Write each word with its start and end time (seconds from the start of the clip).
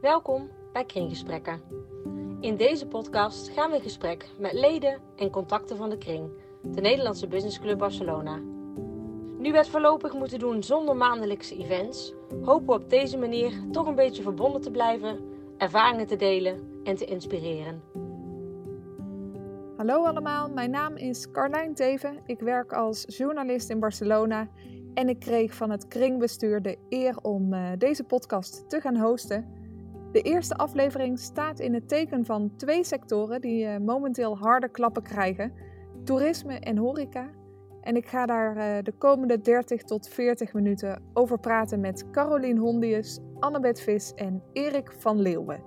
Welkom 0.00 0.48
bij 0.72 0.84
Kringgesprekken. 0.84 1.60
In 2.40 2.56
deze 2.56 2.86
podcast 2.86 3.48
gaan 3.48 3.70
we 3.70 3.76
in 3.76 3.82
gesprek 3.82 4.28
met 4.38 4.52
leden 4.52 5.00
en 5.16 5.30
contacten 5.30 5.76
van 5.76 5.90
de 5.90 5.98
Kring, 5.98 6.30
de 6.62 6.80
Nederlandse 6.80 7.26
Business 7.26 7.60
Club 7.60 7.78
Barcelona. 7.78 8.36
Nu 9.38 9.52
we 9.52 9.56
het 9.56 9.68
voorlopig 9.68 10.12
moeten 10.12 10.38
doen 10.38 10.62
zonder 10.62 10.96
maandelijkse 10.96 11.56
events, 11.56 12.14
hopen 12.42 12.66
we 12.66 12.72
op 12.72 12.90
deze 12.90 13.18
manier 13.18 13.52
toch 13.72 13.86
een 13.86 13.94
beetje 13.94 14.22
verbonden 14.22 14.60
te 14.60 14.70
blijven, 14.70 15.18
ervaringen 15.56 16.06
te 16.06 16.16
delen 16.16 16.80
en 16.84 16.96
te 16.96 17.04
inspireren. 17.04 17.82
Hallo 19.76 20.04
allemaal, 20.04 20.50
mijn 20.50 20.70
naam 20.70 20.96
is 20.96 21.30
Carlijn 21.30 21.74
Teven. 21.74 22.18
Ik 22.26 22.40
werk 22.40 22.72
als 22.72 23.04
journalist 23.06 23.70
in 23.70 23.80
Barcelona 23.80 24.48
en 24.94 25.08
ik 25.08 25.18
kreeg 25.18 25.54
van 25.54 25.70
het 25.70 25.88
kringbestuur 25.88 26.62
de 26.62 26.78
eer 26.88 27.16
om 27.22 27.54
uh, 27.54 27.70
deze 27.78 28.04
podcast 28.04 28.68
te 28.68 28.80
gaan 28.80 28.96
hosten. 28.96 29.59
De 30.12 30.20
eerste 30.22 30.54
aflevering 30.54 31.18
staat 31.18 31.60
in 31.60 31.74
het 31.74 31.88
teken 31.88 32.24
van 32.24 32.52
twee 32.56 32.84
sectoren 32.84 33.40
die 33.40 33.64
uh, 33.64 33.76
momenteel 33.76 34.38
harde 34.38 34.68
klappen 34.68 35.02
krijgen: 35.02 35.52
toerisme 36.04 36.58
en 36.58 36.76
horeca. 36.76 37.30
En 37.80 37.96
ik 37.96 38.06
ga 38.06 38.26
daar 38.26 38.56
uh, 38.56 38.82
de 38.82 38.92
komende 38.92 39.40
30 39.40 39.82
tot 39.82 40.08
40 40.08 40.52
minuten 40.52 41.02
over 41.12 41.38
praten 41.38 41.80
met 41.80 42.10
Carolien 42.10 42.56
Hondius, 42.56 43.18
Annabeth 43.38 43.80
Vis 43.80 44.14
en 44.14 44.42
Erik 44.52 44.92
van 44.98 45.20
Leeuwen. 45.20 45.62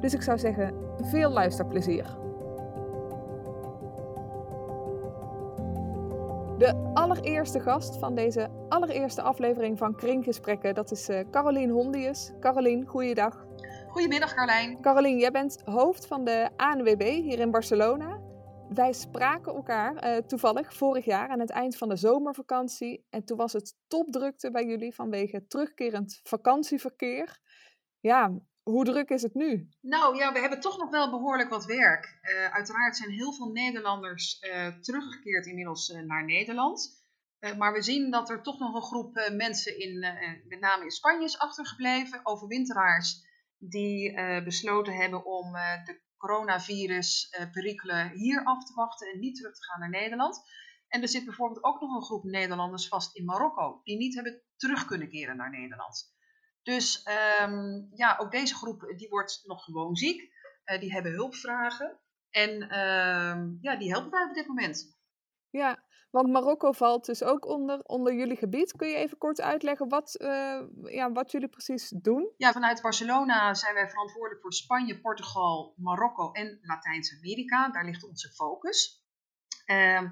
Dus 0.00 0.14
ik 0.14 0.22
zou 0.22 0.38
zeggen, 0.38 0.74
veel 1.02 1.30
luisterplezier. 1.30 2.16
De 6.58 6.90
allereerste 6.94 7.60
gast 7.60 7.98
van 7.98 8.14
deze 8.14 8.48
allereerste 8.68 9.22
aflevering 9.22 9.78
van 9.78 9.94
Krinkgesprekken, 9.94 10.74
dat 10.74 10.90
is 10.90 11.08
uh, 11.08 11.20
Carolien 11.30 11.70
Hondius. 11.70 12.32
Carolien, 12.40 12.86
goeiedag. 12.86 13.45
Goedemiddag 13.96 14.34
Carlijn. 14.34 14.80
Carolien, 14.80 15.18
jij 15.18 15.30
bent 15.30 15.62
hoofd 15.64 16.06
van 16.06 16.24
de 16.24 16.50
ANWB 16.56 17.02
hier 17.02 17.38
in 17.38 17.50
Barcelona. 17.50 18.20
Wij 18.68 18.92
spraken 18.92 19.54
elkaar 19.54 20.04
uh, 20.04 20.16
toevallig 20.16 20.74
vorig 20.74 21.04
jaar 21.04 21.28
aan 21.28 21.40
het 21.40 21.50
eind 21.50 21.76
van 21.76 21.88
de 21.88 21.96
zomervakantie. 21.96 23.06
En 23.10 23.24
toen 23.24 23.36
was 23.36 23.52
het 23.52 23.74
topdrukte 23.86 24.50
bij 24.50 24.64
jullie 24.64 24.94
vanwege 24.94 25.46
terugkerend 25.46 26.20
vakantieverkeer. 26.22 27.38
Ja, 28.00 28.38
hoe 28.62 28.84
druk 28.84 29.08
is 29.08 29.22
het 29.22 29.34
nu? 29.34 29.68
Nou 29.80 30.16
ja, 30.16 30.32
we 30.32 30.38
hebben 30.38 30.60
toch 30.60 30.78
nog 30.78 30.90
wel 30.90 31.10
behoorlijk 31.10 31.50
wat 31.50 31.64
werk. 31.64 32.18
Uh, 32.22 32.54
uiteraard 32.54 32.96
zijn 32.96 33.10
heel 33.10 33.32
veel 33.32 33.50
Nederlanders 33.52 34.40
uh, 34.40 34.66
teruggekeerd 34.66 35.46
inmiddels 35.46 35.88
uh, 35.88 36.00
naar 36.00 36.24
Nederland. 36.24 37.04
maar 37.58 37.72
we 37.72 37.82
zien 37.82 38.10
dat 38.10 38.30
er 38.30 38.42
toch 38.42 38.58
nog 38.58 38.74
een 38.74 38.82
groep 38.82 39.30
mensen, 39.32 39.78
in, 39.78 39.98
met 40.48 40.60
name 40.60 40.84
in 40.84 40.90
Spanje, 40.90 41.24
is 41.24 41.38
achtergebleven. 41.38 42.20
Overwinteraars 42.22 43.24
die 43.58 44.14
besloten 44.42 44.94
hebben 44.94 45.24
om 45.24 45.52
de 45.52 46.00
coronavirus-perikelen 46.16 48.10
hier 48.10 48.44
af 48.44 48.64
te 48.64 48.74
wachten 48.74 49.12
en 49.12 49.18
niet 49.18 49.36
terug 49.36 49.54
te 49.54 49.64
gaan 49.64 49.80
naar 49.80 49.90
Nederland. 49.90 50.42
En 50.88 51.02
er 51.02 51.08
zit 51.08 51.24
bijvoorbeeld 51.24 51.64
ook 51.64 51.80
nog 51.80 51.94
een 51.94 52.02
groep 52.02 52.24
Nederlanders 52.24 52.88
vast 52.88 53.16
in 53.16 53.24
Marokko, 53.24 53.80
die 53.82 53.96
niet 53.96 54.14
hebben 54.14 54.42
terug 54.56 54.84
kunnen 54.84 55.08
keren 55.08 55.36
naar 55.36 55.50
Nederland. 55.50 56.14
Dus 56.62 57.06
um, 57.42 57.88
ja, 57.94 58.16
ook 58.18 58.30
deze 58.30 58.54
groep 58.54 58.92
die 58.96 59.08
wordt 59.08 59.42
nog 59.44 59.64
gewoon 59.64 59.96
ziek. 59.96 60.34
Uh, 60.64 60.80
die 60.80 60.92
hebben 60.92 61.12
hulpvragen. 61.12 62.00
En 62.30 62.62
uh, 62.62 63.60
ja, 63.60 63.76
die 63.78 63.90
helpen 63.90 64.10
wij 64.10 64.24
op 64.24 64.34
dit 64.34 64.46
moment. 64.46 64.98
Ja, 65.50 65.84
want 66.16 66.32
Marokko 66.32 66.72
valt 66.72 67.04
dus 67.04 67.22
ook 67.22 67.46
onder, 67.46 67.80
onder 67.82 68.14
jullie 68.14 68.36
gebied. 68.36 68.72
Kun 68.72 68.88
je 68.88 68.94
even 68.94 69.18
kort 69.18 69.40
uitleggen 69.40 69.88
wat, 69.88 70.16
uh, 70.20 70.62
ja, 70.82 71.12
wat 71.12 71.30
jullie 71.30 71.48
precies 71.48 71.88
doen? 71.88 72.32
Ja, 72.36 72.52
vanuit 72.52 72.82
Barcelona 72.82 73.54
zijn 73.54 73.74
wij 73.74 73.88
verantwoordelijk 73.88 74.40
voor 74.40 74.52
Spanje, 74.52 75.00
Portugal, 75.00 75.74
Marokko 75.76 76.32
en 76.32 76.58
Latijns-Amerika. 76.62 77.70
Daar 77.70 77.84
ligt 77.84 78.08
onze 78.08 78.32
focus. 78.32 79.04
Uh, 79.66 80.02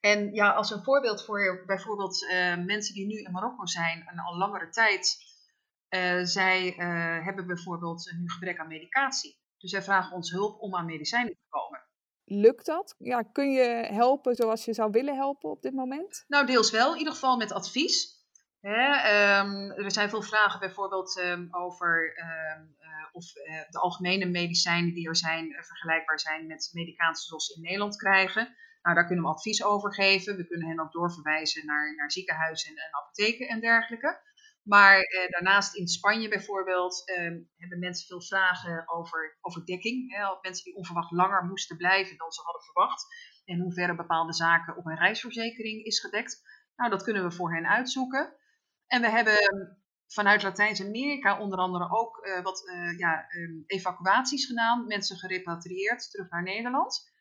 en 0.00 0.32
ja, 0.32 0.50
als 0.50 0.70
een 0.70 0.82
voorbeeld 0.82 1.24
voor 1.24 1.62
bijvoorbeeld 1.66 2.22
uh, 2.22 2.30
mensen 2.56 2.94
die 2.94 3.06
nu 3.06 3.22
in 3.22 3.32
Marokko 3.32 3.66
zijn 3.66 4.06
en 4.06 4.18
al 4.18 4.36
langere 4.36 4.68
tijd 4.68 5.18
uh, 5.88 6.24
zij 6.24 6.74
hebben 7.24 7.46
bijvoorbeeld 7.46 8.12
nu 8.18 8.30
gebrek 8.30 8.58
aan 8.58 8.68
medicatie. 8.68 9.38
Dus 9.58 9.70
zij 9.70 9.82
vragen 9.82 10.16
ons 10.16 10.30
hulp 10.30 10.60
om 10.60 10.74
aan 10.74 10.86
medicijnen 10.86 11.32
te 11.32 11.46
komen. 11.48 11.89
Lukt 12.32 12.66
dat? 12.66 12.94
Ja, 12.98 13.22
kun 13.22 13.50
je 13.50 13.88
helpen 13.92 14.34
zoals 14.34 14.64
je 14.64 14.72
zou 14.72 14.90
willen 14.90 15.16
helpen 15.16 15.50
op 15.50 15.62
dit 15.62 15.72
moment? 15.72 16.24
Nou, 16.28 16.46
deels 16.46 16.70
wel. 16.70 16.92
In 16.92 16.98
ieder 16.98 17.12
geval 17.12 17.36
met 17.36 17.52
advies. 17.52 18.18
Hè, 18.60 19.38
um, 19.40 19.70
er 19.70 19.92
zijn 19.92 20.08
veel 20.08 20.22
vragen 20.22 20.60
bijvoorbeeld 20.60 21.18
um, 21.18 21.48
over 21.50 22.18
um, 22.18 22.76
uh, 22.80 23.06
of 23.12 23.32
de 23.70 23.78
algemene 23.78 24.24
medicijnen 24.24 24.94
die 24.94 25.08
er 25.08 25.16
zijn 25.16 25.56
vergelijkbaar 25.60 26.20
zijn 26.20 26.46
met 26.46 26.70
medicatie 26.72 27.26
zoals 27.26 27.46
ze 27.46 27.54
in 27.54 27.62
Nederland 27.62 27.96
krijgen. 27.96 28.56
Nou, 28.82 28.94
daar 28.94 29.06
kunnen 29.06 29.24
we 29.24 29.30
advies 29.30 29.64
over 29.64 29.94
geven. 29.94 30.36
We 30.36 30.46
kunnen 30.46 30.68
hen 30.68 30.80
ook 30.80 30.92
doorverwijzen 30.92 31.66
naar, 31.66 31.94
naar 31.96 32.10
ziekenhuizen 32.10 32.70
en, 32.70 32.76
en 32.76 32.94
apotheken 32.94 33.48
en 33.48 33.60
dergelijke. 33.60 34.20
Maar 34.70 35.00
eh, 35.00 35.30
daarnaast 35.30 35.74
in 35.74 35.88
Spanje 35.88 36.28
bijvoorbeeld 36.28 37.08
eh, 37.08 37.16
hebben 37.56 37.78
mensen 37.78 38.06
veel 38.06 38.22
vragen 38.22 38.88
over, 38.88 39.38
dekking. 39.64 40.14
Hè, 40.14 40.36
mensen 40.42 40.64
die 40.64 40.76
onverwacht 40.76 41.10
langer 41.10 41.44
moesten 41.44 41.76
blijven 41.76 42.16
dan 42.16 42.30
ze 42.30 42.42
hadden 42.42 42.62
verwacht. 42.62 43.06
En 43.44 43.60
hoe 43.60 43.72
ver 43.72 43.96
bepaalde 43.96 44.32
zaken 44.32 44.76
op 44.76 44.86
een 44.86 44.96
reisverzekering 44.96 45.84
is 45.84 46.00
gedekt. 46.00 46.42
Nou, 46.76 46.90
dat 46.90 47.02
kunnen 47.02 47.24
we 47.24 47.30
voor 47.30 47.54
hen 47.54 47.66
uitzoeken. 47.66 48.36
En 48.86 49.00
we 49.00 49.08
hebben 49.08 49.38
vanuit 50.06 50.42
Latijns-Amerika 50.42 51.40
onder 51.40 51.58
andere 51.58 51.90
ook 51.90 52.26
uh, 52.26 52.42
wat 52.42 52.62
uh, 52.68 52.98
ja, 52.98 53.26
um, 53.36 53.64
evacuaties 53.66 54.46
gedaan. 54.46 54.86
Mensen 54.86 55.16
gerepatrieerd 55.16 56.10
terug 56.10 56.30
naar 56.30 56.42
Nederland. 56.42 57.12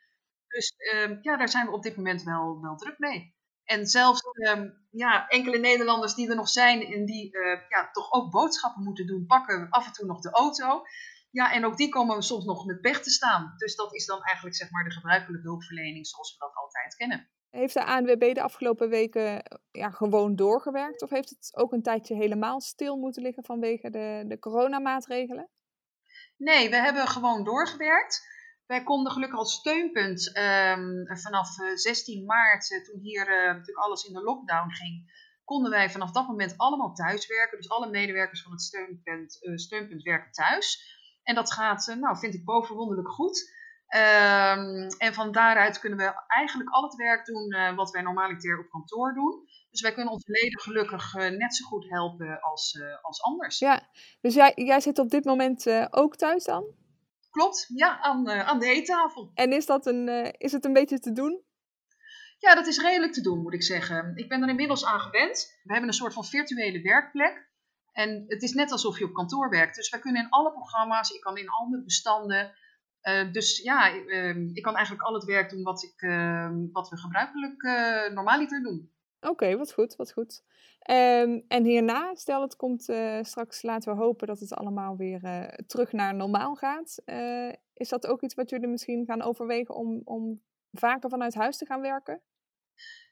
Dus 0.48 0.74
ja, 1.22 1.38
daar 1.38 1.50
zijn 1.50 1.66
we 1.66 1.72
op 1.72 1.84
dit 1.84 1.96
moment 1.96 2.24
wel, 2.24 2.62
wel 2.62 2.76
druk 2.76 3.00
mee. 3.00 3.38
En 3.70 3.86
zelfs 3.86 4.22
um, 4.34 4.74
ja, 4.92 5.28
enkele 5.28 5.58
Nederlanders 5.58 6.14
die 6.14 6.30
er 6.30 6.36
nog 6.36 6.50
zijn 6.50 6.82
en 6.82 7.06
die 7.06 7.38
uh, 7.38 7.60
ja, 7.70 7.90
toch 7.92 8.12
ook 8.12 8.32
boodschappen 8.32 8.84
moeten 8.84 9.08
doen, 9.08 9.26
pakken 9.26 9.70
af 9.70 9.86
en 9.86 9.94
toe 9.94 10.06
nog 10.06 10.22
de 10.22 10.32
auto. 10.32 10.84
Ja, 11.32 11.54
en 11.54 11.66
ook 11.66 11.78
die 11.78 11.90
komen 11.90 12.24
soms 12.24 12.46
nog 12.46 12.66
met 12.66 12.82
pech 12.82 13.02
te 13.02 13.10
staan. 13.10 13.54
Dus 13.58 13.76
dat 13.76 13.94
is 13.94 14.06
dan 14.06 14.24
eigenlijk 14.24 14.56
zeg 14.56 14.72
maar 14.72 14.84
de 14.84 14.92
gebruikelijke 14.92 15.48
hulpverlening 15.48 16.08
zoals 16.08 16.32
we 16.32 16.46
dat 16.46 16.56
altijd 16.56 16.96
kennen. 16.96 17.30
Heeft 17.50 17.74
de 17.74 17.86
ANWB 17.86 18.34
de 18.34 18.42
afgelopen 18.42 18.90
weken 18.90 19.44
ja, 19.72 19.90
gewoon 19.90 20.36
doorgewerkt? 20.36 21.02
Of 21.02 21.10
heeft 21.10 21.30
het 21.30 21.52
ook 21.56 21.72
een 21.72 21.82
tijdje 21.82 22.16
helemaal 22.16 22.62
stil 22.62 22.98
moeten 22.98 23.22
liggen 23.22 23.44
vanwege 23.44 23.90
de, 23.90 24.24
de 24.28 24.40
coronamaatregelen? 24.40 25.50
Nee, 26.38 26.70
we 26.70 26.76
hebben 26.76 27.08
gewoon 27.08 27.44
doorgewerkt. 27.44 28.28
Wij 28.70 28.84
konden 28.84 29.12
gelukkig 29.12 29.40
als 29.40 29.54
steunpunt 29.54 30.38
um, 30.38 31.18
vanaf 31.18 31.48
16 31.74 32.26
maart, 32.26 32.72
uh, 32.72 32.84
toen 32.84 33.00
hier 33.00 33.30
uh, 33.30 33.48
natuurlijk 33.48 33.78
alles 33.78 34.04
in 34.04 34.14
de 34.14 34.24
lockdown 34.24 34.70
ging, 34.70 35.12
konden 35.44 35.72
wij 35.72 35.90
vanaf 35.90 36.12
dat 36.12 36.28
moment 36.28 36.54
allemaal 36.58 36.94
thuiswerken. 36.94 37.58
Dus 37.58 37.70
alle 37.70 37.90
medewerkers 37.90 38.44
van 38.44 38.52
het 38.52 38.62
steunpunt, 38.62 39.40
steunpunt 39.56 40.04
werken 40.04 40.32
thuis. 40.32 40.98
En 41.24 41.36
dat 41.36 41.54
gaat, 41.54 41.96
nou, 42.00 42.18
vind 42.18 42.34
ik 42.34 42.46
bovenwonderlijk 42.46 43.10
goed. 43.10 43.58
Um, 43.96 44.88
en 44.88 45.14
van 45.14 45.32
daaruit 45.32 45.80
kunnen 45.80 46.00
we 46.00 46.24
eigenlijk 46.28 46.70
al 46.70 46.84
het 46.84 46.96
werk 46.96 47.26
doen 47.26 47.76
wat 47.76 47.92
wij 47.92 48.02
normaliter 48.02 48.60
op 48.60 48.70
kantoor 48.70 49.14
doen. 49.14 49.48
Dus 49.70 49.82
wij 49.82 49.94
kunnen 49.94 50.14
onze 50.14 50.32
leden 50.32 50.60
gelukkig 50.60 51.14
net 51.14 51.56
zo 51.56 51.66
goed 51.66 51.90
helpen 51.90 52.42
als, 52.42 52.80
als 53.02 53.22
anders. 53.22 53.60
Ja, 53.60 53.90
dus 54.22 54.34
jij, 54.34 54.52
jij 54.56 54.80
zit 54.80 55.00
op 55.00 55.10
dit 55.10 55.26
moment 55.26 55.90
ook 55.92 56.16
thuis 56.16 56.44
dan? 56.44 56.88
Klopt, 57.40 57.66
ja, 57.76 58.00
aan, 58.02 58.30
uh, 58.30 58.48
aan 58.48 58.60
de 58.60 58.66
eettafel. 58.66 59.32
En 59.34 59.54
is, 59.54 59.66
dat 59.66 59.86
een, 59.86 60.08
uh, 60.08 60.30
is 60.38 60.52
het 60.52 60.66
een 60.66 60.74
beetje 60.74 61.00
te 61.00 61.12
doen? 61.12 61.44
Ja, 62.38 62.56
dat 62.56 62.68
is 62.68 62.82
redelijk 62.82 63.14
te 63.14 63.22
doen, 63.22 63.42
moet 63.42 63.54
ik 63.54 63.64
zeggen. 63.64 64.12
Ik 64.16 64.30
ben 64.30 64.42
er 64.42 64.50
inmiddels 64.50 64.86
aan 64.86 65.00
gewend. 65.00 65.60
We 65.64 65.72
hebben 65.72 65.90
een 65.90 65.96
soort 65.96 66.14
van 66.14 66.26
virtuele 66.26 66.82
werkplek. 66.82 67.50
En 67.92 68.24
het 68.28 68.44
is 68.44 68.54
net 68.54 68.72
alsof 68.72 69.00
je 69.00 69.06
op 69.06 69.14
kantoor 69.14 69.50
werkt. 69.50 69.76
Dus 69.76 69.90
wij 69.90 70.00
kunnen 70.00 70.24
in 70.24 70.30
alle 70.30 70.52
programma's, 70.52 71.12
ik 71.12 71.22
kan 71.22 71.38
in 71.38 71.50
alle 71.50 71.84
bestanden. 71.84 72.54
Uh, 73.04 73.32
dus 73.32 73.62
ja, 73.62 73.88
ik 74.54 74.62
kan 74.62 74.76
eigenlijk 74.76 75.08
al 75.08 75.14
het 75.14 75.24
werk 75.24 75.50
doen 75.50 75.64
wat, 75.64 75.84
ik, 75.84 76.02
wat 76.72 76.90
we 76.90 76.98
gebruikelijk 76.98 77.62
normaaliter 78.14 78.62
doen. 78.62 78.92
Oké, 79.22 79.58
wat 79.58 79.74
goed, 79.74 79.96
wat 79.96 80.12
goed. 80.12 80.44
Um, 80.90 81.46
en 81.48 81.64
hierna, 81.64 82.16
stel 82.16 82.42
het 82.42 82.56
komt 82.56 82.90
uh, 82.90 83.20
straks, 83.22 83.62
laten 83.62 83.96
we 83.96 84.02
hopen 84.02 84.28
dat 84.28 84.40
het 84.40 84.54
allemaal 84.54 84.98
weer 84.98 85.24
uh, 85.24 85.44
terug 85.44 85.92
naar 85.92 86.16
normaal 86.16 86.56
gaat. 86.56 87.02
Uh, 87.06 87.54
is 87.74 87.90
dat 87.90 88.08
ook 88.08 88.22
iets 88.22 88.34
wat 88.34 88.50
jullie 88.50 88.68
misschien 88.68 89.06
gaan 89.06 89.22
overwegen 89.22 89.76
om, 89.76 90.02
om 90.04 90.42
vaker 90.72 91.10
vanuit 91.10 91.34
huis 91.34 91.58
te 91.58 91.66
gaan 91.66 91.82
werken? 91.82 92.22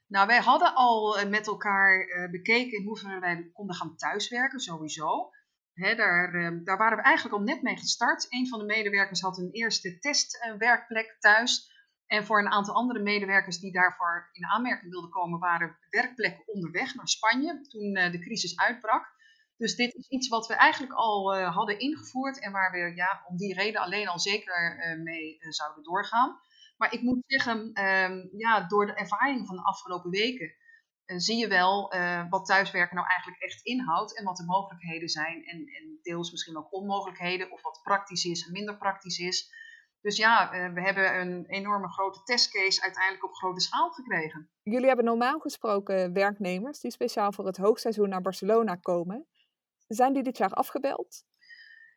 Nou, 0.06 0.26
wij 0.26 0.38
hadden 0.40 0.74
al 0.74 1.26
met 1.28 1.46
elkaar 1.46 2.06
bekeken 2.30 2.78
in 2.78 2.84
hoeverre 2.84 3.20
wij 3.20 3.50
konden 3.52 3.76
gaan 3.76 3.96
thuiswerken, 3.96 4.60
sowieso. 4.60 5.30
Hè, 5.74 5.94
daar, 5.94 6.34
ehm, 6.34 6.64
daar 6.64 6.76
waren 6.76 6.96
we 6.96 7.02
eigenlijk 7.02 7.36
al 7.36 7.42
net 7.42 7.62
mee 7.62 7.76
gestart. 7.76 8.26
Een 8.28 8.48
van 8.48 8.58
de 8.58 8.64
medewerkers 8.64 9.20
had 9.20 9.38
een 9.38 9.50
eerste 9.50 9.98
testwerkplek 9.98 11.16
thuis. 11.18 11.76
En 12.08 12.24
voor 12.24 12.38
een 12.38 12.50
aantal 12.50 12.74
andere 12.74 13.02
medewerkers 13.02 13.58
die 13.58 13.72
daarvoor 13.72 14.28
in 14.32 14.46
aanmerking 14.46 14.90
wilden 14.90 15.10
komen, 15.10 15.38
waren 15.38 15.76
werkplekken 15.90 16.48
onderweg 16.48 16.94
naar 16.94 17.08
Spanje 17.08 17.60
toen 17.60 17.96
uh, 17.96 18.12
de 18.12 18.18
crisis 18.18 18.58
uitbrak. 18.58 19.16
Dus 19.56 19.76
dit 19.76 19.94
is 19.94 20.08
iets 20.08 20.28
wat 20.28 20.46
we 20.46 20.54
eigenlijk 20.54 20.92
al 20.92 21.36
hadden 21.36 21.78
ingevoerd 21.78 22.40
en 22.40 22.52
waar 22.52 22.70
we 22.70 22.94
ja, 22.94 23.22
om 23.26 23.36
die 23.36 23.54
reden 23.54 23.80
alleen 23.80 24.08
al 24.08 24.18
zeker 24.18 24.76
mee 25.04 25.36
zouden 25.40 25.84
doorgaan. 25.84 26.40
Maar 26.76 26.92
ik 26.92 27.02
moet 27.02 27.22
zeggen, 27.26 27.72
ehm, 27.72 28.26
ja, 28.36 28.66
door 28.66 28.86
de 28.86 28.94
ervaring 28.94 29.46
van 29.46 29.56
de 29.56 29.62
afgelopen 29.62 30.10
weken 30.10 30.54
zie 31.04 31.36
je 31.36 31.48
wel 31.48 31.92
wat 32.28 32.46
thuiswerken 32.46 32.96
nou 32.96 33.08
eigenlijk 33.08 33.42
echt 33.42 33.62
inhoudt 33.62 34.18
en 34.18 34.24
wat 34.24 34.36
de 34.36 34.44
mogelijkheden 34.44 35.08
zijn. 35.08 35.44
En, 35.44 35.58
en 35.58 35.98
deels 36.02 36.30
misschien 36.30 36.56
ook 36.56 36.72
onmogelijkheden 36.72 37.52
of 37.52 37.62
wat 37.62 37.80
praktisch 37.82 38.24
is 38.24 38.46
en 38.46 38.52
minder 38.52 38.76
praktisch 38.76 39.18
is. 39.18 39.50
Dus 40.00 40.16
ja, 40.16 40.52
eh, 40.52 40.72
we 40.72 40.80
hebben 40.80 41.20
een 41.20 41.46
enorme 41.46 41.88
grote 41.88 42.22
testcase 42.22 42.82
uiteindelijk 42.82 43.24
op 43.24 43.34
grote 43.34 43.60
schaal 43.60 43.90
gekregen. 43.90 44.50
Jullie 44.62 44.86
hebben 44.86 45.04
normaal 45.04 45.38
gesproken 45.38 46.12
werknemers 46.12 46.80
die 46.80 46.90
speciaal 46.90 47.32
voor 47.32 47.46
het 47.46 47.56
hoogseizoen 47.56 48.08
naar 48.08 48.20
Barcelona 48.20 48.74
komen. 48.74 49.26
Zijn 49.86 50.12
die 50.12 50.22
dit 50.22 50.38
jaar 50.38 50.52
afgebeld? 50.52 51.26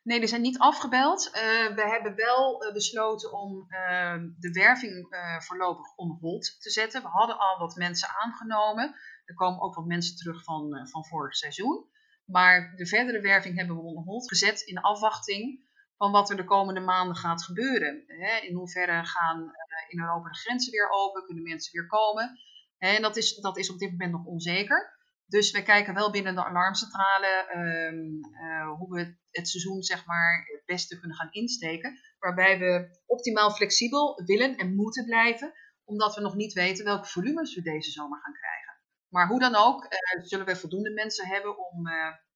Nee, 0.02 0.18
die 0.18 0.28
zijn 0.28 0.42
niet 0.42 0.58
afgebeld. 0.58 1.26
Uh, 1.26 1.32
we 1.74 1.82
hebben 1.90 2.14
wel 2.14 2.64
uh, 2.64 2.72
besloten 2.72 3.32
om 3.32 3.66
uh, 3.68 4.14
de 4.38 4.50
werving 4.52 5.16
voorlopig 5.38 5.96
on 5.96 6.18
hold 6.20 6.60
te 6.60 6.70
zetten. 6.70 7.02
We 7.02 7.08
hadden 7.08 7.38
al 7.38 7.58
wat 7.58 7.76
mensen 7.76 8.08
aangenomen. 8.08 8.94
Er 9.24 9.34
komen 9.34 9.60
ook 9.60 9.74
wat 9.74 9.86
mensen 9.86 10.16
terug 10.16 10.44
van, 10.44 10.88
van 10.88 11.04
vorig 11.04 11.36
seizoen. 11.36 11.90
Maar 12.24 12.72
de 12.76 12.86
verdere 12.86 13.20
werving 13.20 13.56
hebben 13.56 13.76
we 13.76 13.82
on 13.82 14.04
hold 14.04 14.28
gezet 14.28 14.60
in 14.60 14.80
afwachting 14.80 15.70
van 16.02 16.12
wat 16.12 16.30
er 16.30 16.36
de 16.36 16.44
komende 16.44 16.80
maanden 16.80 17.16
gaat 17.16 17.44
gebeuren. 17.44 18.04
In 18.42 18.54
hoeverre 18.54 19.04
gaan 19.04 19.38
eh, 19.40 19.88
in 19.88 20.00
Europa 20.00 20.28
de 20.28 20.38
grenzen 20.38 20.72
weer 20.72 20.90
open? 20.90 21.24
Kunnen 21.24 21.42
mensen 21.42 21.72
weer 21.72 21.86
komen? 21.86 22.38
En 22.78 23.02
dat 23.02 23.16
is, 23.16 23.34
dat 23.34 23.58
is 23.58 23.70
op 23.70 23.78
dit 23.78 23.90
moment 23.90 24.12
nog 24.12 24.24
onzeker. 24.24 24.98
Dus 25.26 25.50
we 25.50 25.62
kijken 25.62 25.94
wel 25.94 26.10
binnen 26.10 26.34
de 26.34 26.44
alarmcentrale 26.44 27.26
ehm, 27.26 28.44
eh, 28.44 28.68
hoe 28.78 28.94
we 28.94 29.16
het 29.30 29.48
seizoen 29.48 29.82
zeg 29.82 30.06
maar, 30.06 30.44
het 30.52 30.62
beste 30.64 30.98
kunnen 30.98 31.16
gaan 31.16 31.32
insteken. 31.32 31.98
Waarbij 32.18 32.58
we 32.58 33.00
optimaal 33.06 33.50
flexibel 33.50 34.22
willen 34.24 34.56
en 34.56 34.74
moeten 34.74 35.04
blijven, 35.04 35.52
omdat 35.84 36.14
we 36.14 36.20
nog 36.20 36.34
niet 36.34 36.52
weten 36.52 36.84
welke 36.84 37.08
volumes 37.08 37.54
we 37.54 37.62
deze 37.62 37.90
zomer 37.90 38.20
gaan 38.22 38.34
krijgen. 38.34 38.74
Maar 39.08 39.28
hoe 39.28 39.40
dan 39.40 39.54
ook, 39.54 39.84
uh, 39.84 40.24
zullen 40.24 40.46
we 40.46 40.56
voldoende 40.56 40.92
mensen 40.92 41.26
hebben 41.26 41.58
om, 41.58 41.88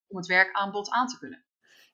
om 0.07 0.17
het 0.17 0.27
werkaanbod 0.27 0.91
aan 0.91 1.07
te 1.07 1.19
kunnen. 1.19 1.46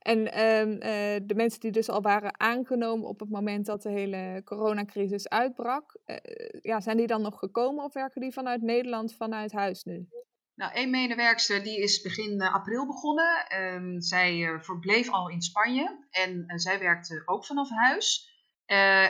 En 0.03 0.33
ehm, 0.33 0.73
eh, 0.73 1.21
de 1.27 1.35
mensen 1.35 1.61
die 1.61 1.71
dus 1.71 1.89
al 1.89 2.03
waren 2.03 2.41
aangenomen 2.41 3.09
op 3.09 3.21
het 3.21 3.31
moment 3.31 3.67
dat 3.67 3.83
de 3.83 3.91
hele 3.91 4.43
coronacrisis 4.45 5.29
uitbrak, 5.29 5.97
uh, 6.07 6.17
ja, 6.61 6.81
zijn 6.81 6.97
die 6.97 7.07
dan 7.07 7.23
nog 7.23 7.39
gekomen 7.39 7.85
of 7.85 7.93
werken 7.93 8.21
die 8.21 8.33
vanuit 8.33 8.63
Nederland, 8.63 9.15
vanuit 9.15 9.53
huis 9.53 9.85
nu? 9.85 10.09
Nou, 10.55 10.73
één 10.73 10.91
medewerkster 10.91 11.63
die 11.63 11.83
is 11.83 12.03
begin 12.03 12.41
eh, 12.41 12.55
april 12.55 12.87
begonnen. 12.87 13.61
Um, 13.75 14.01
zij 14.01 14.59
verbleef 14.61 15.11
al 15.11 15.31
in 15.31 15.43
Spanje 15.43 16.07
en 16.11 16.45
zij 16.55 16.79
werkte 16.79 17.23
ook 17.25 17.47
vanaf 17.47 17.71
huis. 17.71 18.31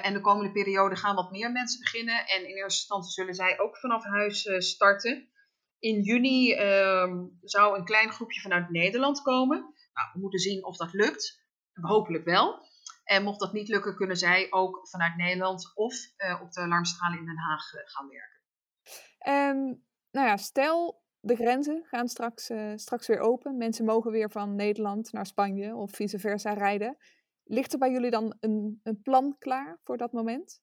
en 0.03 0.13
de 0.13 0.21
komende 0.21 0.53
periode 0.53 0.97
gaan 0.97 1.15
wat 1.15 1.31
meer 1.31 1.53
mensen 1.53 1.81
beginnen. 1.81 2.27
En 2.27 2.41
in 2.41 2.57
eerste 2.57 2.81
instantie 2.81 3.13
zullen 3.13 3.35
zij 3.35 3.59
ook 3.59 3.79
vanaf 3.79 4.05
huis 4.05 4.49
starten. 4.59 5.29
In 5.79 6.01
juni 6.01 6.53
ehm, 6.53 7.27
zou 7.43 7.79
een 7.79 7.85
klein 7.85 8.11
groepje 8.11 8.41
vanuit 8.41 8.71
Nederland 8.71 9.23
komen. 9.23 9.72
Nou, 9.95 10.09
we 10.13 10.19
moeten 10.21 10.41
zien 10.41 10.65
of 10.65 10.77
dat 10.77 10.93
lukt. 10.93 11.41
Hopelijk 11.73 12.25
wel. 12.25 12.71
En 13.05 13.23
mocht 13.23 13.41
dat 13.41 13.53
niet 13.53 13.69
lukken, 13.69 13.97
kunnen 13.97 14.17
zij 14.17 14.47
ook 14.51 14.89
vanuit 14.89 15.17
Nederland 15.17 15.73
of 15.75 15.95
uh, 16.17 16.41
op 16.43 16.53
de 16.53 16.61
alarmstralen 16.61 17.19
in 17.19 17.25
Den 17.25 17.39
Haag 17.39 17.73
uh, 17.73 17.81
gaan 17.85 18.09
werken. 18.09 18.41
Um, 19.27 19.85
nou 20.11 20.27
ja, 20.27 20.37
stel 20.37 21.03
de 21.21 21.37
grenzen 21.37 21.85
gaan 21.85 22.09
straks, 22.09 22.51
uh, 22.51 22.73
straks 22.77 23.07
weer 23.07 23.21
open. 23.21 23.57
Mensen 23.57 23.85
mogen 23.85 24.11
weer 24.11 24.31
van 24.31 24.55
Nederland 24.55 25.13
naar 25.13 25.27
Spanje 25.27 25.75
of 25.75 25.91
vice 25.91 26.19
versa 26.19 26.53
rijden. 26.53 26.97
Ligt 27.45 27.73
er 27.73 27.79
bij 27.79 27.91
jullie 27.91 28.11
dan 28.11 28.37
een, 28.41 28.81
een 28.83 29.03
plan 29.03 29.37
klaar 29.39 29.79
voor 29.83 29.97
dat 29.97 30.13
moment? 30.13 30.61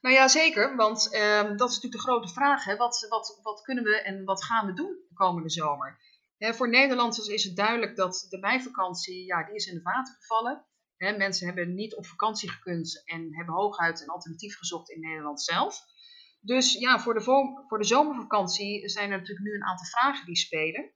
Nou 0.00 0.14
ja, 0.14 0.28
zeker. 0.28 0.76
Want 0.76 1.12
ehm, 1.14 1.56
dat 1.56 1.70
is 1.70 1.74
natuurlijk 1.74 2.02
de 2.02 2.10
grote 2.10 2.28
vraag. 2.28 2.64
Hè. 2.64 2.76
Wat, 2.76 3.06
wat, 3.08 3.38
wat 3.42 3.62
kunnen 3.62 3.84
we 3.84 4.02
en 4.02 4.24
wat 4.24 4.44
gaan 4.44 4.66
we 4.66 4.72
doen 4.72 5.04
de 5.08 5.14
komende 5.14 5.50
zomer? 5.50 5.98
Voor 6.50 6.68
Nederlanders 6.68 7.26
is 7.26 7.44
het 7.44 7.56
duidelijk 7.56 7.96
dat 7.96 8.26
de 8.28 8.38
meivakantie, 8.38 9.24
ja, 9.24 9.44
die 9.44 9.54
is 9.54 9.66
in 9.66 9.74
het 9.74 9.82
water 9.82 10.14
gevallen. 10.14 10.64
He, 10.96 11.16
mensen 11.16 11.46
hebben 11.46 11.74
niet 11.74 11.94
op 11.94 12.06
vakantie 12.06 12.50
gekund 12.50 13.02
en 13.04 13.36
hebben 13.36 13.54
hooguit 13.54 14.00
een 14.00 14.08
alternatief 14.08 14.56
gezocht 14.58 14.90
in 14.90 15.00
Nederland 15.00 15.42
zelf. 15.42 15.80
Dus 16.40 16.72
ja, 16.72 17.00
voor 17.00 17.14
de, 17.14 17.20
voor 17.68 17.78
de 17.78 17.84
zomervakantie 17.84 18.88
zijn 18.88 19.10
er 19.10 19.18
natuurlijk 19.18 19.46
nu 19.46 19.54
een 19.54 19.64
aantal 19.64 19.86
vragen 19.86 20.26
die 20.26 20.36
spelen. 20.36 20.90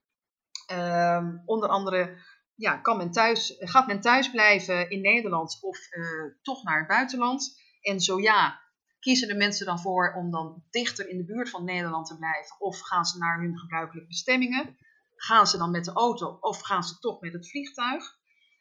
Um, 0.72 1.42
onder 1.44 1.68
andere, 1.68 2.18
ja, 2.54 2.76
kan 2.76 2.96
men 2.96 3.10
thuis, 3.10 3.56
gaat 3.58 3.86
men 3.86 4.00
thuis 4.00 4.30
blijven 4.30 4.90
in 4.90 5.00
Nederland 5.00 5.58
of 5.60 5.78
uh, 5.90 6.34
toch 6.42 6.62
naar 6.62 6.78
het 6.78 6.88
buitenland? 6.88 7.60
En 7.80 8.00
zo 8.00 8.20
ja, 8.20 8.60
kiezen 9.00 9.28
de 9.28 9.34
mensen 9.34 9.66
dan 9.66 9.80
voor 9.80 10.14
om 10.14 10.30
dan 10.30 10.64
dichter 10.70 11.08
in 11.08 11.16
de 11.16 11.24
buurt 11.24 11.50
van 11.50 11.64
Nederland 11.64 12.06
te 12.06 12.16
blijven? 12.16 12.60
Of 12.60 12.80
gaan 12.80 13.04
ze 13.04 13.18
naar 13.18 13.40
hun 13.40 13.58
gebruikelijke 13.58 14.08
bestemmingen? 14.08 14.76
Gaan 15.16 15.46
ze 15.46 15.58
dan 15.58 15.70
met 15.70 15.84
de 15.84 15.92
auto 15.92 16.38
of 16.40 16.60
gaan 16.60 16.82
ze 16.82 16.98
toch 16.98 17.20
met 17.20 17.32
het 17.32 17.50
vliegtuig? 17.50 18.04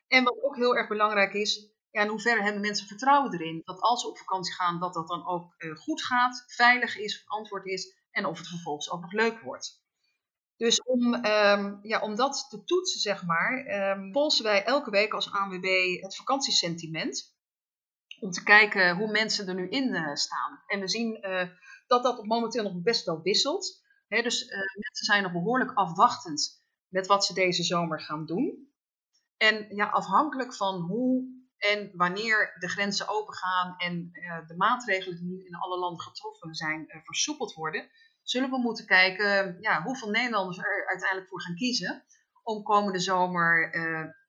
En 0.07 0.24
wat 0.24 0.44
ook 0.44 0.56
heel 0.56 0.75
erg 0.75 0.88
belangrijk 0.88 1.34
is, 1.34 1.69
ja, 1.92 2.02
in 2.02 2.07
hoeverre 2.07 2.44
hebben 2.44 2.62
mensen 2.62 2.88
vertrouwen 2.88 3.34
erin 3.34 3.62
dat 3.66 3.80
als 3.80 4.02
ze 4.02 4.07
op 4.07 4.18
vakantie 4.18 4.54
gaan, 4.54 4.80
dat 4.80 4.94
dat 4.94 5.07
dan 5.07 5.28
ook 5.28 5.54
uh, 5.57 5.75
goed 5.75 6.04
gaat, 6.04 6.44
veilig 6.48 6.98
is, 6.98 7.24
verantwoord 7.24 7.66
is 7.66 7.96
en 8.12 8.25
of 8.25 8.38
het 8.38 8.48
vervolgens 8.48 8.92
ook 8.92 9.02
nog 9.02 9.12
leuk 9.12 9.40
wordt. 9.40 9.84
Dus 10.57 10.81
om, 10.84 11.13
um, 11.13 11.80
ja, 11.81 12.00
om 12.02 12.16
dat 12.16 12.46
te 12.50 12.63
toetsen, 12.63 13.00
zeg 13.00 13.24
maar, 13.25 13.66
um, 13.98 14.12
polsen 14.12 14.44
wij 14.44 14.63
elke 14.63 14.90
week 14.90 15.13
als 15.13 15.31
ANWB 15.31 16.01
het 16.01 16.16
vakantiesentiment. 16.16 17.34
Om 18.19 18.31
te 18.31 18.44
kijken 18.44 18.98
hoe 18.98 19.12
mensen 19.12 19.48
er 19.48 19.56
nu 19.56 19.69
in 19.69 19.94
uh, 19.94 20.16
staan. 20.16 20.63
En 20.68 20.80
we 20.80 20.88
zien 20.88 21.18
uh, 21.22 21.50
dat 21.88 22.04
dat 22.04 22.25
momenteel 22.25 22.63
nog 22.63 22.81
best 22.81 23.06
wel 23.06 23.22
wisselt 23.22 23.84
dus 24.23 24.44
uh, 24.44 24.57
mensen 24.57 25.06
zijn 25.06 25.23
nog 25.23 25.31
behoorlijk 25.31 25.71
afwachtend 25.73 26.63
met 26.88 27.07
wat 27.07 27.25
ze 27.25 27.33
deze 27.33 27.63
zomer 27.63 28.01
gaan 28.01 28.25
doen. 28.25 28.73
En 29.38 29.75
ja, 29.75 29.85
afhankelijk 29.85 30.56
van 30.56 30.81
hoe 30.81 31.33
en 31.57 31.91
wanneer 31.94 32.56
de 32.59 32.69
grenzen 32.69 33.07
opengaan 33.07 33.77
en 33.77 34.09
uh, 34.12 34.47
de 34.47 34.56
maatregelen 34.56 35.17
die 35.17 35.27
nu 35.27 35.45
in 35.45 35.56
alle 35.56 35.77
landen 35.77 36.01
getroffen 36.01 36.56
zijn 36.56 36.85
uh, 36.88 37.01
versoepeld 37.03 37.53
worden, 37.53 37.89
zullen 38.21 38.50
we 38.50 38.57
moeten 38.57 38.85
kijken 38.85 39.57
ja, 39.59 39.83
hoeveel 39.83 40.09
Nederlanders 40.09 40.57
er 40.57 40.88
uiteindelijk 40.88 41.29
voor 41.29 41.41
gaan 41.41 41.56
kiezen 41.56 42.06
om 42.44 42.63
komende 42.63 43.00
zomer 43.00 43.69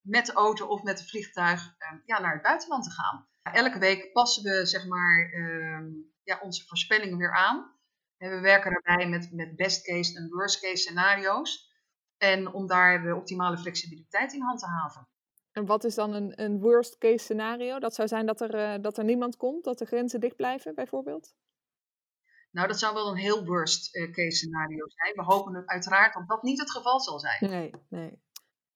met 0.02 0.26
de 0.26 0.32
auto 0.32 0.66
of 0.66 0.82
met 0.82 0.98
het 0.98 1.08
vliegtuig 1.08 1.74
ja, 2.04 2.20
naar 2.20 2.32
het 2.32 2.42
buitenland 2.42 2.84
te 2.84 2.90
gaan. 2.90 3.28
Elke 3.42 3.78
week 3.78 4.12
passen 4.12 4.42
we 4.42 4.66
zeg 4.66 4.86
maar, 4.86 5.30
ehm, 5.32 5.86
ja, 6.22 6.40
onze 6.42 6.66
voorspellingen 6.66 7.18
weer 7.18 7.34
aan. 7.34 7.75
En 8.18 8.30
we 8.30 8.40
werken 8.40 8.70
daarbij 8.70 9.08
met, 9.08 9.32
met 9.32 9.56
best 9.56 9.82
case 9.84 10.16
en 10.18 10.28
worst 10.28 10.60
case 10.60 10.76
scenario's. 10.76 11.74
En 12.16 12.52
om 12.52 12.66
daar 12.66 13.02
de 13.02 13.14
optimale 13.14 13.58
flexibiliteit 13.58 14.32
in 14.32 14.42
hand 14.42 14.58
te 14.58 14.66
haven. 14.66 15.08
En 15.52 15.66
wat 15.66 15.84
is 15.84 15.94
dan 15.94 16.12
een, 16.12 16.42
een 16.42 16.60
worst 16.60 16.98
case 16.98 17.18
scenario? 17.24 17.78
Dat 17.78 17.94
zou 17.94 18.08
zijn 18.08 18.26
dat 18.26 18.40
er, 18.40 18.54
uh, 18.54 18.82
dat 18.82 18.98
er 18.98 19.04
niemand 19.04 19.36
komt, 19.36 19.64
dat 19.64 19.78
de 19.78 19.84
grenzen 19.84 20.20
dicht 20.20 20.36
blijven, 20.36 20.74
bijvoorbeeld? 20.74 21.34
Nou, 22.50 22.68
dat 22.68 22.78
zou 22.78 22.94
wel 22.94 23.10
een 23.10 23.16
heel 23.16 23.44
worst 23.44 23.96
eh, 23.96 24.10
case 24.10 24.36
scenario 24.36 24.84
zijn. 24.88 25.14
We 25.14 25.22
hopen 25.22 25.62
uiteraard 25.68 26.14
dat 26.14 26.28
dat 26.28 26.42
niet 26.42 26.60
het 26.60 26.70
geval 26.70 27.00
zal 27.00 27.18
zijn. 27.18 27.50
Nee, 27.50 27.70
nee. 27.88 28.22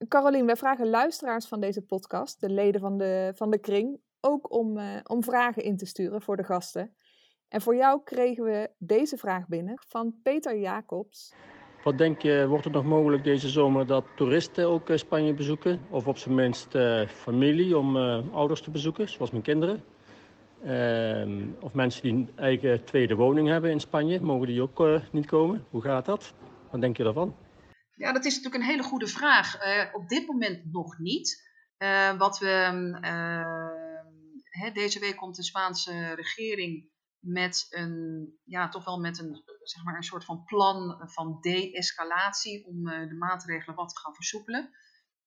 Carolien, 0.07 0.45
wij 0.45 0.55
vragen 0.55 0.89
luisteraars 0.89 1.47
van 1.47 1.59
deze 1.59 1.81
podcast, 1.81 2.39
de 2.39 2.49
leden 2.49 2.81
van 2.81 2.97
de, 2.97 3.31
van 3.35 3.51
de 3.51 3.59
kring, 3.59 4.01
ook 4.19 4.51
om, 4.51 4.77
uh, 4.77 4.99
om 5.03 5.23
vragen 5.23 5.63
in 5.63 5.77
te 5.77 5.85
sturen 5.85 6.21
voor 6.21 6.37
de 6.37 6.43
gasten. 6.43 6.95
En 7.51 7.61
voor 7.61 7.75
jou 7.75 8.01
kregen 8.03 8.43
we 8.43 8.69
deze 8.77 9.17
vraag 9.17 9.47
binnen 9.47 9.81
van 9.87 10.15
Peter 10.23 10.59
Jacobs. 10.59 11.33
Wat 11.83 11.97
denk 11.97 12.21
je, 12.21 12.47
wordt 12.47 12.63
het 12.63 12.73
nog 12.73 12.85
mogelijk 12.85 13.23
deze 13.23 13.49
zomer 13.49 13.87
dat 13.87 14.05
toeristen 14.15 14.67
ook 14.67 14.89
eh, 14.89 14.97
Spanje 14.97 15.33
bezoeken? 15.33 15.81
Of 15.89 16.07
op 16.07 16.17
zijn 16.17 16.35
minst 16.35 16.75
uh, 16.75 17.07
familie 17.07 17.77
om 17.77 17.95
uh, 17.95 18.33
ouders 18.33 18.61
te 18.61 18.71
bezoeken, 18.71 19.09
zoals 19.09 19.31
mijn 19.31 19.43
kinderen? 19.43 19.83
Uh, 20.63 21.45
of 21.59 21.73
mensen 21.73 22.01
die 22.01 22.11
een 22.11 22.29
eigen 22.35 22.85
tweede 22.85 23.15
woning 23.15 23.47
hebben 23.47 23.71
in 23.71 23.79
Spanje, 23.79 24.21
mogen 24.21 24.47
die 24.47 24.61
ook 24.61 25.01
niet 25.11 25.25
komen? 25.25 25.65
Hoe 25.69 25.81
gaat 25.81 26.05
dat? 26.05 26.33
Wat 26.69 26.81
denk 26.81 26.97
je 26.97 27.03
daarvan? 27.03 27.35
Ja, 27.95 28.11
dat 28.11 28.25
is 28.25 28.35
natuurlijk 28.35 28.63
een 28.63 28.69
hele 28.69 28.83
goede 28.83 29.07
vraag. 29.07 29.57
op 29.93 30.09
dit 30.09 30.27
moment 30.27 30.71
nog 30.71 30.97
niet. 30.99 31.49
wat 32.17 32.39
we, 32.39 32.47
hè, 34.49 34.71
deze 34.71 34.99
week 34.99 35.15
komt 35.15 35.35
de 35.35 35.43
Spaanse 35.43 36.13
regering 36.15 36.90
met 37.21 37.67
een, 37.69 38.27
ja, 38.43 38.69
toch 38.69 38.85
wel 38.85 38.99
met 38.99 39.19
een, 39.19 39.43
zeg 39.63 39.83
maar 39.83 39.95
een 39.95 40.03
soort 40.03 40.25
van 40.25 40.43
plan 40.43 41.09
van 41.09 41.37
de-escalatie 41.41 42.65
om 42.65 42.87
uh, 42.87 43.07
de 43.07 43.15
maatregelen 43.15 43.75
wat 43.75 43.89
te 43.89 43.99
gaan 43.99 44.15
versoepelen. 44.15 44.69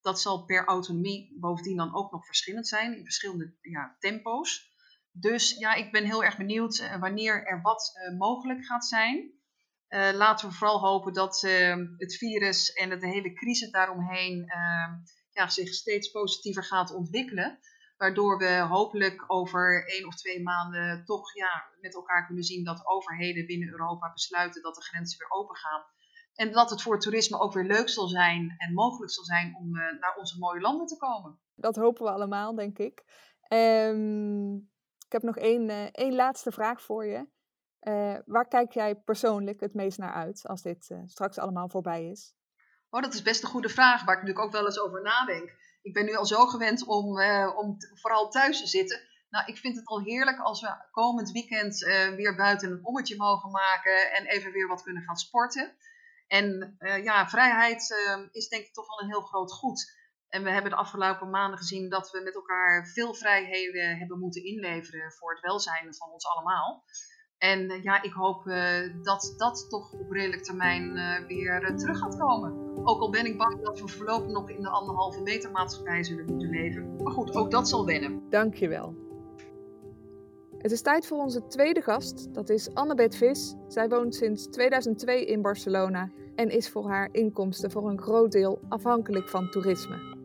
Dat 0.00 0.20
zal 0.20 0.44
per 0.44 0.64
autonomie 0.64 1.36
bovendien 1.40 1.76
dan 1.76 1.94
ook 1.94 2.12
nog 2.12 2.26
verschillend 2.26 2.68
zijn 2.68 2.96
in 2.96 3.04
verschillende 3.04 3.56
ja, 3.60 3.96
tempo's. 3.98 4.72
Dus 5.10 5.58
ja, 5.58 5.74
ik 5.74 5.92
ben 5.92 6.04
heel 6.04 6.24
erg 6.24 6.36
benieuwd 6.36 6.78
uh, 6.78 7.00
wanneer 7.00 7.46
er 7.46 7.60
wat 7.62 7.92
uh, 7.94 8.18
mogelijk 8.18 8.64
gaat 8.64 8.86
zijn. 8.86 9.32
laten 10.14 10.48
we 10.48 10.54
vooral 10.54 10.80
hopen 10.80 11.12
dat 11.12 11.40
het 11.96 12.16
virus 12.16 12.72
en 12.72 13.00
de 13.00 13.08
hele 13.08 13.32
crisis 13.32 13.70
daaromheen 13.70 14.46
ja, 15.30 15.48
zich 15.48 15.74
steeds 15.74 16.10
positiever 16.10 16.64
gaat 16.64 16.94
ontwikkelen. 16.94 17.58
Waardoor 17.96 18.38
we 18.38 18.58
hopelijk 18.58 19.24
over 19.26 19.88
één 19.88 20.06
of 20.06 20.14
twee 20.14 20.42
maanden 20.42 21.04
toch 21.04 21.34
ja, 21.34 21.64
met 21.80 21.94
elkaar 21.94 22.26
kunnen 22.26 22.44
zien 22.44 22.64
dat 22.64 22.86
overheden 22.86 23.46
binnen 23.46 23.68
Europa 23.68 24.12
besluiten 24.12 24.62
dat 24.62 24.74
de 24.74 24.82
grenzen 24.82 25.18
weer 25.18 25.30
open 25.30 25.56
gaan. 25.56 25.84
En 26.34 26.52
dat 26.52 26.70
het 26.70 26.82
voor 26.82 27.00
toerisme 27.00 27.38
ook 27.38 27.52
weer 27.52 27.64
leuk 27.64 27.88
zal 27.88 28.08
zijn 28.08 28.54
en 28.56 28.74
mogelijk 28.74 29.12
zal 29.12 29.24
zijn 29.24 29.56
om 29.56 29.76
uh, 29.76 30.00
naar 30.00 30.16
onze 30.16 30.38
mooie 30.38 30.60
landen 30.60 30.86
te 30.86 30.96
komen. 30.96 31.38
Dat 31.54 31.76
hopen 31.76 32.04
we 32.04 32.10
allemaal, 32.10 32.54
denk 32.54 32.78
ik. 32.78 33.04
Um, 33.48 34.54
ik 35.06 35.12
heb 35.12 35.22
nog 35.22 35.36
één, 35.36 35.68
uh, 35.68 35.86
één 35.92 36.14
laatste 36.14 36.52
vraag 36.52 36.82
voor 36.82 37.06
je. 37.06 37.26
Uh, 37.80 38.18
waar 38.26 38.48
kijk 38.48 38.72
jij 38.72 38.94
persoonlijk 38.94 39.60
het 39.60 39.74
meest 39.74 39.98
naar 39.98 40.12
uit 40.12 40.46
als 40.46 40.62
dit 40.62 40.96
straks 41.06 41.38
allemaal 41.38 41.68
voorbij 41.68 42.10
is? 42.10 42.34
Oh, 42.90 43.02
dat 43.02 43.14
is 43.14 43.22
best 43.22 43.42
een 43.42 43.48
goede 43.48 43.68
vraag, 43.68 44.04
waar 44.04 44.14
ik 44.14 44.20
natuurlijk 44.20 44.46
ook 44.46 44.52
wel 44.52 44.64
eens 44.64 44.80
over 44.80 45.02
nadenk. 45.02 45.56
Ik 45.84 45.92
ben 45.92 46.04
nu 46.04 46.14
al 46.14 46.26
zo 46.26 46.46
gewend 46.46 46.86
om, 46.86 47.20
om 47.56 47.76
vooral 47.94 48.30
thuis 48.30 48.60
te 48.60 48.66
zitten. 48.66 49.00
Nou, 49.28 49.46
ik 49.46 49.56
vind 49.56 49.76
het 49.76 49.86
al 49.86 50.02
heerlijk 50.02 50.38
als 50.38 50.60
we 50.60 50.74
komend 50.90 51.30
weekend 51.30 51.78
weer 52.16 52.34
buiten 52.34 52.70
een 52.70 52.84
ommetje 52.84 53.16
mogen 53.16 53.50
maken 53.50 54.12
en 54.12 54.26
even 54.26 54.52
weer 54.52 54.68
wat 54.68 54.82
kunnen 54.82 55.02
gaan 55.02 55.16
sporten. 55.16 55.76
En 56.26 56.76
uh, 56.78 57.04
ja, 57.04 57.28
vrijheid 57.28 57.90
uh, 57.90 58.26
is 58.30 58.48
denk 58.48 58.64
ik 58.64 58.72
toch 58.72 58.86
wel 58.86 59.00
een 59.00 59.12
heel 59.12 59.20
groot 59.20 59.52
goed. 59.52 60.02
En 60.28 60.42
we 60.42 60.50
hebben 60.50 60.70
de 60.70 60.76
afgelopen 60.76 61.30
maanden 61.30 61.58
gezien 61.58 61.88
dat 61.88 62.10
we 62.10 62.20
met 62.20 62.34
elkaar 62.34 62.86
veel 62.86 63.14
vrijheden 63.14 63.98
hebben 63.98 64.18
moeten 64.18 64.44
inleveren 64.44 65.12
voor 65.12 65.30
het 65.30 65.40
welzijn 65.40 65.94
van 65.94 66.10
ons 66.10 66.26
allemaal. 66.26 66.84
En 67.44 67.60
uh, 67.70 67.82
ja, 67.82 68.02
ik 68.02 68.12
hoop 68.12 68.44
dat 69.02 69.34
dat 69.36 69.66
toch 69.68 69.92
op 69.92 70.10
redelijk 70.10 70.42
termijn 70.42 70.92
weer 71.26 71.74
terug 71.76 71.98
gaat 71.98 72.16
komen. 72.18 72.64
Ook 72.84 73.00
al 73.00 73.10
ben 73.10 73.26
ik 73.26 73.38
bang 73.38 73.62
dat 73.62 73.80
we 73.80 73.88
voorlopig 73.88 74.30
nog 74.30 74.50
in 74.50 74.62
de 74.62 74.68
anderhalve 74.68 75.22
meter 75.22 75.50
maatschappij 75.50 76.02
zullen 76.02 76.24
moeten 76.26 76.50
leven. 76.50 76.96
Maar 77.02 77.12
goed, 77.12 77.34
ook 77.34 77.50
dat 77.50 77.68
zal 77.68 77.86
wennen. 77.86 78.22
Dankjewel. 78.30 78.94
Het 80.58 80.72
is 80.72 80.82
tijd 80.82 81.06
voor 81.06 81.18
onze 81.18 81.46
tweede 81.46 81.80
gast, 81.80 82.34
dat 82.34 82.48
is 82.48 82.74
Annabeth 82.74 83.16
Vis. 83.16 83.54
Zij 83.68 83.88
woont 83.88 84.14
sinds 84.14 84.46
2002 84.46 85.24
in 85.24 85.42
Barcelona 85.42 86.10
en 86.34 86.50
is 86.50 86.68
voor 86.68 86.88
haar 86.88 87.08
inkomsten 87.12 87.70
voor 87.70 87.88
een 87.88 88.00
groot 88.00 88.32
deel 88.32 88.60
afhankelijk 88.68 89.28
van 89.28 89.50
toerisme. 89.50 90.16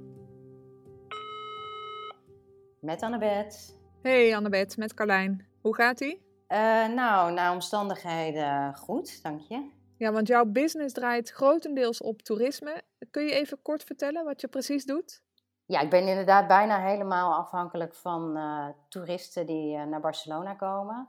Met 2.79 3.01
Annabeth. 3.01 3.77
Hey 4.01 4.35
Annabeth, 4.35 4.77
met 4.77 4.93
Carlijn. 4.93 5.47
Hoe 5.61 5.75
gaat-ie? 5.75 6.28
Uh, 6.51 6.87
nou, 6.87 7.31
naar 7.31 7.51
omstandigheden 7.51 8.75
goed, 8.75 9.23
dank 9.23 9.41
je. 9.41 9.69
Ja, 9.97 10.11
want 10.11 10.27
jouw 10.27 10.45
business 10.45 10.93
draait 10.93 11.29
grotendeels 11.29 12.01
op 12.01 12.21
toerisme. 12.21 12.81
Kun 13.11 13.23
je 13.23 13.31
even 13.31 13.61
kort 13.61 13.83
vertellen 13.83 14.25
wat 14.25 14.41
je 14.41 14.47
precies 14.47 14.85
doet? 14.85 15.23
Ja, 15.65 15.79
ik 15.79 15.89
ben 15.89 16.07
inderdaad 16.07 16.47
bijna 16.47 16.79
helemaal 16.79 17.33
afhankelijk 17.33 17.95
van 17.95 18.37
uh, 18.37 18.67
toeristen 18.87 19.45
die 19.45 19.77
uh, 19.77 19.83
naar 19.83 19.99
Barcelona 19.99 20.53
komen. 20.53 21.07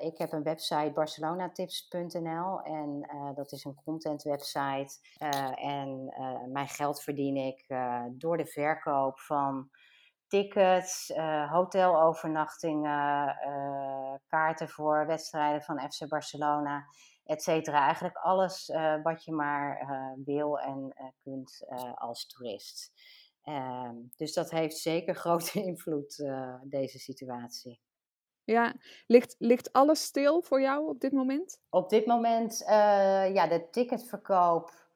Ik 0.00 0.18
heb 0.18 0.32
een 0.32 0.42
website 0.42 0.92
barcelonatips.nl 0.94 2.62
en 2.62 3.08
dat 3.34 3.52
is 3.52 3.64
een 3.64 3.80
content 3.84 4.22
website. 4.22 4.98
en 5.54 6.14
mijn 6.52 6.68
geld 6.68 7.02
verdien 7.02 7.36
ik 7.36 7.64
door 8.10 8.36
de 8.36 8.46
verkoop 8.46 9.20
van 9.20 9.70
tickets, 10.30 11.12
hotelovernachtingen, 11.50 13.36
kaarten 14.26 14.68
voor 14.68 15.06
wedstrijden 15.06 15.62
van 15.62 15.90
FC 15.90 16.08
Barcelona, 16.08 16.86
et 17.24 17.42
cetera. 17.42 17.84
Eigenlijk 17.84 18.16
alles 18.16 18.72
wat 19.02 19.24
je 19.24 19.32
maar 19.32 19.86
wil 20.24 20.58
en 20.58 20.94
kunt 21.22 21.64
als 21.94 22.26
toerist. 22.26 22.92
Ehm, 23.42 23.94
dus 24.16 24.32
dat 24.32 24.50
heeft 24.50 24.76
zeker 24.76 25.14
grote 25.24 25.62
invloed, 25.62 26.24
deze 26.62 26.98
situatie. 26.98 27.80
Ja, 28.44 28.74
ligt, 29.06 29.34
ligt 29.38 29.72
alles 29.72 30.02
stil 30.02 30.42
voor 30.42 30.60
jou 30.60 30.88
op 30.88 31.00
dit 31.00 31.12
moment? 31.12 31.60
Op 31.68 31.90
dit 31.90 32.06
moment, 32.06 32.62
ja, 33.32 33.46
de 33.46 33.68
ticketverkoop 33.70 34.89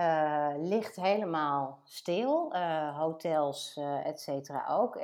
uh, 0.00 0.52
ligt 0.56 0.96
helemaal 0.96 1.80
stil. 1.84 2.56
hotels, 2.96 3.78
et 4.04 4.20
cetera 4.20 4.66
ook. 4.68 4.98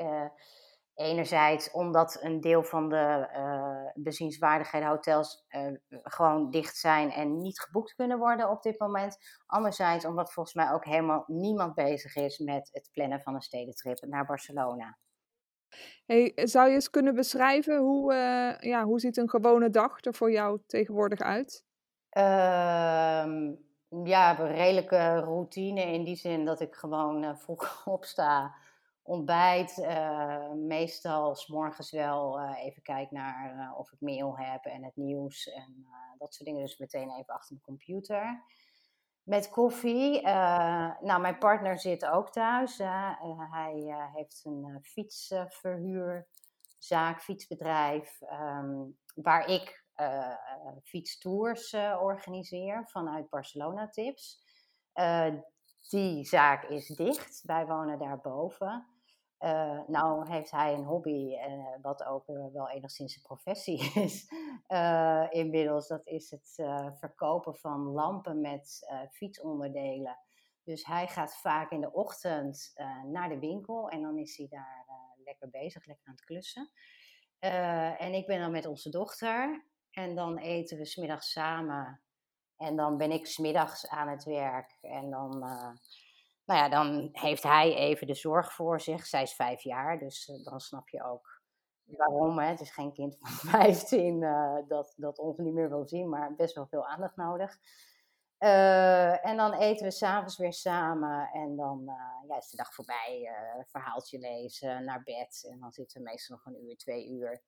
Enerzijds 0.94 1.70
omdat 1.70 2.18
een 2.22 2.40
deel 2.40 2.62
van 2.62 2.88
de 2.88 3.28
uh, 3.36 4.02
bezienswaardigheden 4.04 4.88
hotels 4.88 5.46
uh, 5.48 5.72
gewoon 6.02 6.50
dicht 6.50 6.76
zijn 6.76 7.10
en 7.10 7.38
niet 7.38 7.60
geboekt 7.60 7.94
kunnen 7.94 8.18
worden 8.18 8.50
op 8.50 8.62
dit 8.62 8.80
moment. 8.80 9.16
Anderzijds 9.46 10.04
omdat 10.04 10.32
volgens 10.32 10.54
mij 10.54 10.72
ook 10.72 10.84
helemaal 10.84 11.24
niemand 11.26 11.74
bezig 11.74 12.16
is 12.16 12.38
met 12.38 12.68
het 12.72 12.88
plannen 12.92 13.20
van 13.20 13.34
een 13.34 13.40
stedentrip 13.40 14.00
naar 14.00 14.26
Barcelona. 14.26 14.98
Hey, 16.06 16.32
zou 16.34 16.68
je 16.68 16.74
eens 16.74 16.90
kunnen 16.90 17.14
beschrijven 17.14 17.78
hoe, 17.78 18.12
uh, 18.12 18.70
ja, 18.70 18.84
hoe 18.84 19.00
ziet 19.00 19.16
een 19.16 19.30
gewone 19.30 19.70
dag 19.70 20.04
er 20.04 20.14
voor 20.14 20.30
jou 20.30 20.60
tegenwoordig 20.66 21.20
uit? 21.20 21.64
Uh, 22.18 23.52
ja, 24.04 24.32
redelijke 24.32 25.18
routine 25.18 25.80
in 25.80 26.04
die 26.04 26.16
zin 26.16 26.44
dat 26.44 26.60
ik 26.60 26.74
gewoon 26.74 27.38
vroeg 27.38 27.82
opsta 27.86 28.54
ontbijt. 29.06 29.78
Uh, 29.78 30.52
meestal 30.52 31.34
s 31.34 31.46
morgens 31.46 31.90
wel 31.90 32.40
uh, 32.40 32.64
even 32.64 32.82
kijken 32.82 33.16
naar 33.16 33.54
uh, 33.54 33.78
of 33.78 33.92
ik 33.92 34.00
mail 34.00 34.38
heb 34.38 34.64
en 34.64 34.84
het 34.84 34.96
nieuws 34.96 35.48
en 35.48 35.86
dat 36.18 36.34
soort 36.34 36.48
dingen. 36.48 36.64
Dus 36.64 36.78
meteen 36.78 37.10
even 37.10 37.34
achter 37.34 37.54
mijn 37.54 37.64
computer. 37.64 38.42
Met 39.22 39.48
koffie. 39.48 40.22
nou, 41.00 41.20
mijn 41.20 41.38
partner 41.38 41.78
zit 41.78 42.06
ook 42.06 42.32
thuis. 42.32 42.78
hij 43.50 43.94
heeft 44.14 44.40
een 44.44 44.78
fietsverhuurzaak, 44.82 47.20
fietsbedrijf, 47.20 48.20
um, 48.22 48.96
waar 49.14 49.48
ik 49.48 49.84
fietstours 50.82 51.74
organiseer 52.00 52.88
vanuit 52.88 53.28
Barcelona 53.28 53.88
Tips. 53.88 54.42
die 55.88 56.24
zaak 56.24 56.64
is 56.64 56.86
dicht. 56.86 57.42
Wij 57.42 57.66
wonen 57.66 57.98
daarboven. 57.98 58.86
Uh, 59.38 59.80
nou 59.86 60.30
heeft 60.30 60.50
hij 60.50 60.72
een 60.72 60.84
hobby, 60.84 61.36
wat 61.82 62.04
ook 62.04 62.26
wel 62.26 62.70
enigszins 62.70 63.16
een 63.16 63.22
professie 63.22 63.92
is 64.04 64.28
inmiddels. 65.30 65.88
Dat 65.88 66.06
is 66.06 66.30
het 66.30 66.52
verkopen 66.98 67.56
van 67.56 67.80
lampen 67.80 68.40
met 68.40 68.86
fietsonderdelen. 69.10 70.18
Dus 70.64 70.86
hij 70.86 71.06
gaat 71.06 71.36
vaak 71.36 71.70
in 71.70 71.80
de 71.80 71.92
ochtend 71.92 72.72
naar 73.04 73.28
de 73.28 73.38
winkel 73.38 73.88
en 73.88 74.02
dan 74.02 74.18
is 74.18 74.36
hij 74.36 74.46
daar 74.48 74.86
lekker 75.24 75.50
bezig, 75.50 75.86
lekker 75.86 76.06
aan 76.06 76.14
het 76.14 76.24
klussen. 76.24 76.70
en 77.98 78.12
ik 78.12 78.26
ben 78.26 78.40
dan 78.40 78.50
met 78.50 78.66
onze 78.66 78.90
dochter 78.90 79.64
en 79.96 80.14
dan 80.14 80.38
eten 80.38 80.78
we 80.78 80.84
smiddags 80.84 81.32
samen. 81.32 82.00
En 82.56 82.76
dan 82.76 82.96
ben 82.96 83.10
ik 83.10 83.26
smiddags 83.26 83.88
aan 83.88 84.08
het 84.08 84.24
werk 84.24 84.78
en 84.80 85.10
dan 85.10 85.44
nou 86.46 86.60
ja, 86.60 86.68
dan 86.68 87.08
heeft 87.12 87.42
hij 87.42 87.74
even 87.74 88.06
de 88.06 88.14
zorg 88.14 88.52
voor 88.52 88.80
zich. 88.80 89.06
Zij 89.06 89.22
is 89.22 89.34
vijf 89.34 89.62
jaar, 89.62 89.98
dus 89.98 90.28
uh, 90.28 90.44
dan 90.44 90.60
snap 90.60 90.88
je 90.88 91.04
ook 91.04 91.42
waarom. 91.84 92.38
Hè? 92.38 92.46
Het 92.46 92.60
is 92.60 92.70
geen 92.70 92.92
kind 92.92 93.16
van 93.20 93.50
15 93.50 94.22
uh, 94.22 94.56
dat, 94.68 94.94
dat 94.96 95.18
ons 95.18 95.38
niet 95.38 95.52
meer 95.52 95.68
wil 95.68 95.86
zien, 95.86 96.08
maar 96.08 96.34
best 96.34 96.54
wel 96.54 96.66
veel 96.66 96.86
aandacht 96.86 97.16
nodig. 97.16 97.58
En 98.38 99.36
dan 99.36 99.52
eten 99.52 99.86
we 99.86 99.90
s'avonds 99.90 100.36
weer 100.36 100.52
samen 100.52 101.30
en 101.32 101.56
dan 101.56 101.90
is 102.38 102.50
de 102.50 102.56
dag 102.56 102.74
voorbij. 102.74 103.30
verhaaltje 103.66 104.18
lezen, 104.18 104.84
naar 104.84 105.02
bed. 105.02 105.48
En 105.50 105.60
dan 105.60 105.72
zitten 105.72 105.98
we 105.98 106.08
meestal 106.08 106.36
nog 106.36 106.46
een 106.46 106.64
uur, 106.64 106.76
twee 106.76 107.08
uur. 107.08 107.42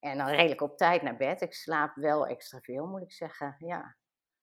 En 0.00 0.18
dan 0.18 0.26
redelijk 0.26 0.60
op 0.60 0.76
tijd 0.76 1.02
naar 1.02 1.16
bed. 1.16 1.40
Ik 1.40 1.54
slaap 1.54 1.94
wel 1.94 2.26
extra 2.26 2.60
veel, 2.60 2.86
moet 2.86 3.02
ik 3.02 3.12
zeggen. 3.12 3.54
Ja. 3.58 3.96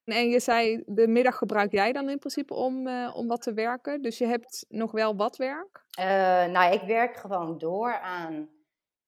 En 0.04 0.30
je 0.30 0.40
zei, 0.40 0.84
de 0.86 1.08
middag 1.08 1.38
gebruik 1.38 1.72
jij 1.72 1.92
dan 1.92 2.10
in 2.10 2.20
principe 2.20 2.54
om, 2.54 2.88
uh, 2.88 3.16
om 3.16 3.28
wat 3.28 3.42
te 3.42 3.54
werken. 3.54 4.02
Dus 4.02 4.18
je 4.18 4.26
hebt 4.26 4.66
nog 4.70 4.92
wel 4.92 5.16
wat 5.16 5.38
werk? 5.38 5.86
Uh, 6.00 6.06
nou, 6.46 6.74
ik 6.74 6.82
werk 6.82 7.16
gewoon 7.16 7.58
door 7.58 8.00
aan 8.00 8.50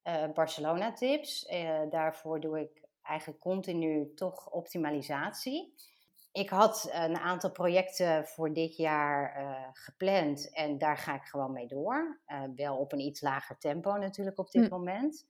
uh, 0.03 0.27
Barcelona 0.33 0.93
tips. 0.93 1.47
daarvoor 1.89 2.39
doe 2.39 2.59
ik 2.59 2.87
eigenlijk 3.01 3.39
continu 3.39 4.13
toch 4.15 4.49
optimalisatie. 4.49 5.73
Ik 6.31 6.49
had 6.49 6.89
een 6.91 7.17
aantal 7.17 7.51
projecten 7.51 8.25
voor 8.25 8.53
dit 8.53 8.75
jaar 8.75 9.35
gepland 9.73 10.53
en 10.53 10.77
daar 10.77 10.97
ga 10.97 11.15
ik 11.15 11.23
gewoon 11.23 11.51
mee 11.51 11.67
door. 11.67 12.21
wel 12.55 12.77
op 12.77 12.91
een 12.91 12.99
iets 12.99 13.21
lager 13.21 13.57
tempo 13.57 13.97
natuurlijk 13.97 14.37
op 14.39 14.51
dit 14.51 14.67
hm. 14.67 14.69
moment. 14.69 15.25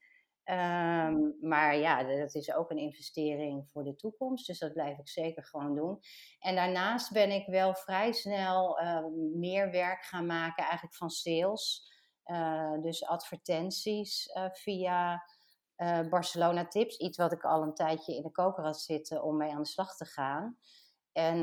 Um, 0.52 1.38
maar 1.42 1.78
ja, 1.78 2.04
dat 2.04 2.36
is 2.36 2.54
ook 2.54 2.72
een 2.72 2.78
investering 2.78 3.70
voor 3.70 3.84
de 3.84 3.96
toekomst. 3.96 4.48
Dus 4.48 4.60
dat 4.60 4.74
blijf 4.74 4.98
ik 4.98 5.10
zeker 5.10 5.44
gewoon 5.44 5.76
doen. 5.76 6.00
En 6.40 6.56
daarnaast 6.56 7.12
ben 7.12 7.32
ik 7.32 7.48
wel 7.48 7.76
vrij 7.76 8.12
snel 8.12 8.82
uh, 8.82 9.06
meer 9.34 9.72
werk 9.72 10.04
gaan 10.04 10.26
maken, 10.26 10.64
eigenlijk 10.64 10.96
van 10.96 11.10
sales. 11.10 11.92
Uh, 12.26 12.82
dus 12.82 13.06
advertenties 13.06 14.32
uh, 14.36 14.46
via 14.52 15.24
Barcelona 16.10 16.68
tips. 16.68 16.98
Iets 16.98 17.18
wat 17.18 17.32
ik 17.32 17.44
al 17.44 17.62
een 17.62 17.74
tijdje 17.74 18.16
in 18.16 18.22
de 18.22 18.32
koker 18.32 18.64
had 18.64 18.80
zitten 18.80 19.24
om 19.24 19.38
mee 19.38 19.52
aan 19.52 19.62
de 19.62 19.68
slag 19.68 19.96
te 19.96 20.06
gaan. 20.06 20.58
En 21.12 21.38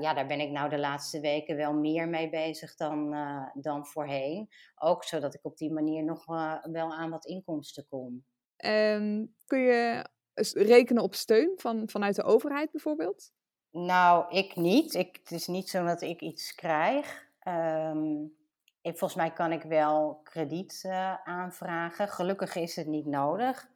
ja, 0.00 0.14
daar 0.14 0.26
ben 0.26 0.40
ik 0.40 0.50
nou 0.50 0.68
de 0.68 0.78
laatste 0.78 1.20
weken 1.20 1.56
wel 1.56 1.72
meer 1.72 2.08
mee 2.08 2.30
bezig 2.30 2.76
dan, 2.76 3.16
dan 3.54 3.86
voorheen. 3.86 4.48
Ook 4.74 5.04
zodat 5.04 5.34
ik 5.34 5.44
op 5.44 5.56
die 5.56 5.72
manier 5.72 6.04
nog 6.04 6.24
wel 6.62 6.92
aan 6.92 7.10
wat 7.10 7.26
inkomsten 7.26 7.86
kom. 7.88 8.24
Um, 8.66 9.34
kun 9.46 9.58
je 9.60 10.06
rekenen 10.52 11.02
op 11.02 11.14
steun 11.14 11.52
van, 11.56 11.88
vanuit 11.88 12.14
de 12.14 12.22
overheid 12.22 12.70
bijvoorbeeld? 12.70 13.32
Nou, 13.70 14.34
ik 14.36 14.56
niet. 14.56 14.94
Ik, 14.94 15.16
het 15.22 15.30
is 15.30 15.46
niet 15.46 15.68
zo 15.68 15.84
dat 15.84 16.00
ik 16.02 16.20
iets 16.20 16.54
krijg. 16.54 17.28
Um, 17.48 18.38
ik, 18.82 18.98
volgens 18.98 19.14
mij 19.14 19.32
kan 19.32 19.52
ik 19.52 19.62
wel 19.62 20.20
krediet 20.22 20.82
uh, 20.86 21.14
aanvragen. 21.24 22.08
Gelukkig 22.08 22.54
is 22.54 22.76
het 22.76 22.86
niet 22.86 23.06
nodig. 23.06 23.68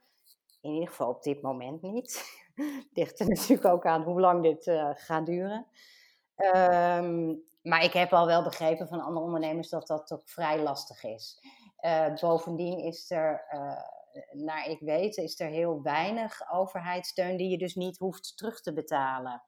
In 0.60 0.72
ieder 0.72 0.88
geval 0.88 1.08
op 1.08 1.22
dit 1.22 1.42
moment 1.42 1.82
niet. 1.82 2.24
Ligt 2.94 3.20
er 3.20 3.28
natuurlijk 3.28 3.64
ook 3.64 3.86
aan 3.86 4.02
hoe 4.02 4.20
lang 4.20 4.42
dit 4.42 4.66
uh, 4.66 4.90
gaat 4.94 5.26
duren. 5.26 5.66
Um, 6.36 7.42
maar 7.62 7.84
ik 7.84 7.92
heb 7.92 8.12
al 8.12 8.26
wel 8.26 8.42
begrepen 8.42 8.88
van 8.88 9.00
andere 9.00 9.24
ondernemers 9.24 9.68
dat 9.68 9.86
dat 9.86 10.06
toch 10.06 10.22
vrij 10.24 10.62
lastig 10.62 11.04
is. 11.04 11.38
Uh, 11.80 12.14
bovendien 12.20 12.78
is 12.78 13.10
er 13.10 13.44
naar 14.32 14.66
ik 14.66 14.80
weet, 14.80 15.16
is 15.16 15.40
er 15.40 15.48
heel 15.48 15.82
weinig 15.82 16.52
overheidssteun 16.52 17.36
die 17.36 17.50
je 17.50 17.58
dus 17.58 17.74
niet 17.74 17.98
hoeft 17.98 18.36
terug 18.36 18.60
te 18.60 18.72
betalen. 18.72 19.42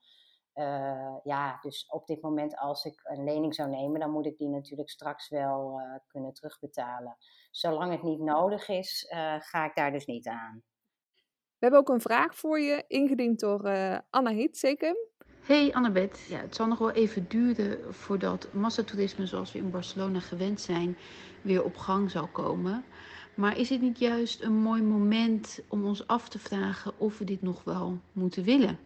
Uh, 0.54 1.16
ja, 1.22 1.58
dus 1.60 1.86
op 1.88 2.06
dit 2.06 2.22
moment 2.22 2.56
als 2.56 2.84
ik 2.84 3.00
een 3.02 3.24
lening 3.24 3.54
zou 3.54 3.68
nemen, 3.68 4.00
dan 4.00 4.10
moet 4.10 4.26
ik 4.26 4.38
die 4.38 4.48
natuurlijk 4.48 4.90
straks 4.90 5.28
wel 5.28 5.80
uh, 5.80 5.94
kunnen 6.06 6.32
terugbetalen. 6.32 7.16
Zolang 7.50 7.92
het 7.92 8.02
niet 8.02 8.20
nodig 8.20 8.68
is, 8.68 9.06
uh, 9.14 9.34
ga 9.38 9.64
ik 9.64 9.74
daar 9.74 9.92
dus 9.92 10.06
niet 10.06 10.26
aan. 10.26 10.62
We 11.58 11.66
hebben 11.66 11.80
ook 11.80 11.88
een 11.88 12.00
vraag 12.00 12.34
voor 12.34 12.60
je, 12.60 12.84
ingediend 12.86 13.40
door 13.40 13.62
Anna 14.10 14.30
Hitzekum. 14.30 14.96
Hey 15.46 15.74
Annabeth, 15.74 16.26
ja, 16.28 16.38
het 16.38 16.54
zal 16.54 16.66
nog 16.66 16.78
wel 16.78 16.90
even 16.90 17.28
duren 17.28 17.94
voordat 17.94 18.52
massatoerisme 18.52 19.26
zoals 19.26 19.52
we 19.52 19.58
in 19.58 19.70
Barcelona 19.70 20.20
gewend 20.20 20.60
zijn 20.60 20.96
weer 21.42 21.64
op 21.64 21.76
gang 21.76 22.10
zal 22.10 22.26
komen. 22.26 22.84
Maar 23.36 23.58
is 23.58 23.70
het 23.70 23.80
niet 23.80 23.98
juist 23.98 24.42
een 24.42 24.56
mooi 24.56 24.82
moment 24.82 25.60
om 25.68 25.86
ons 25.86 26.06
af 26.06 26.28
te 26.28 26.38
vragen 26.38 26.98
of 26.98 27.18
we 27.18 27.24
dit 27.24 27.42
nog 27.42 27.64
wel 27.64 27.98
moeten 28.12 28.44
willen? 28.44 28.78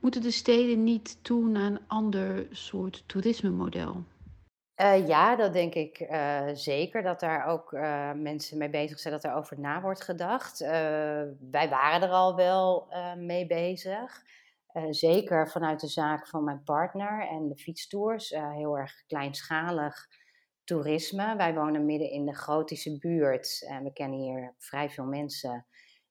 Moeten 0.00 0.22
de 0.22 0.30
steden 0.30 0.84
niet 0.84 1.18
toe 1.24 1.48
naar 1.48 1.66
een 1.66 1.80
ander 1.86 2.46
soort 2.50 3.04
toerismemodel? 3.06 4.04
Uh, 4.76 5.08
ja, 5.08 5.36
dat 5.36 5.52
denk 5.52 5.74
ik 5.74 6.00
uh, 6.00 6.48
zeker. 6.52 7.02
Dat 7.02 7.20
daar 7.20 7.46
ook 7.46 7.72
uh, 7.72 8.12
mensen 8.12 8.58
mee 8.58 8.70
bezig 8.70 8.98
zijn, 8.98 9.14
dat 9.14 9.24
er 9.24 9.34
over 9.34 9.60
na 9.60 9.80
wordt 9.80 10.02
gedacht. 10.02 10.58
wij 10.58 11.68
waren 11.68 12.02
er 12.02 12.14
al 12.14 12.36
wel 12.36 12.88
mee 13.16 13.46
bezig. 13.46 14.22
zeker 14.90 15.50
vanuit 15.50 15.80
de 15.80 15.88
zaak 15.88 16.28
van 16.28 16.44
mijn 16.44 16.62
partner 16.64 17.28
en 17.28 17.48
de 17.48 17.56
fietstours. 17.56 18.28
heel 18.28 18.78
erg 18.78 19.02
kleinschalig 19.06 20.08
toerisme. 20.64 21.36
Wij 21.36 21.54
wonen 21.54 21.84
midden 21.84 22.10
in 22.10 22.26
de 22.26 22.34
gotische 22.34 22.98
buurt 22.98 23.66
en 23.68 23.84
we 23.84 23.92
kennen 23.92 24.18
hier 24.18 24.54
vrij 24.58 24.90
veel 24.90 25.04
mensen. 25.04 25.66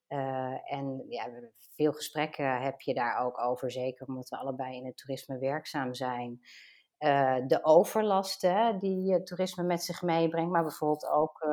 Uh, 0.08 0.72
en 0.72 1.04
ja, 1.08 1.28
veel 1.76 1.92
gesprekken 1.92 2.62
heb 2.62 2.80
je 2.80 2.94
daar 2.94 3.24
ook 3.24 3.38
over, 3.38 3.70
zeker 3.70 4.06
omdat 4.06 4.28
we 4.28 4.36
allebei 4.36 4.76
in 4.76 4.86
het 4.86 4.96
toerisme 4.96 5.38
werkzaam 5.38 5.94
zijn. 5.94 6.40
Uh, 7.04 7.36
de 7.46 7.64
overlasten 7.64 8.78
die 8.78 9.12
uh, 9.12 9.22
toerisme 9.22 9.64
met 9.64 9.82
zich 9.82 10.02
meebrengt, 10.02 10.50
maar 10.50 10.62
bijvoorbeeld 10.62 11.06
ook 11.06 11.46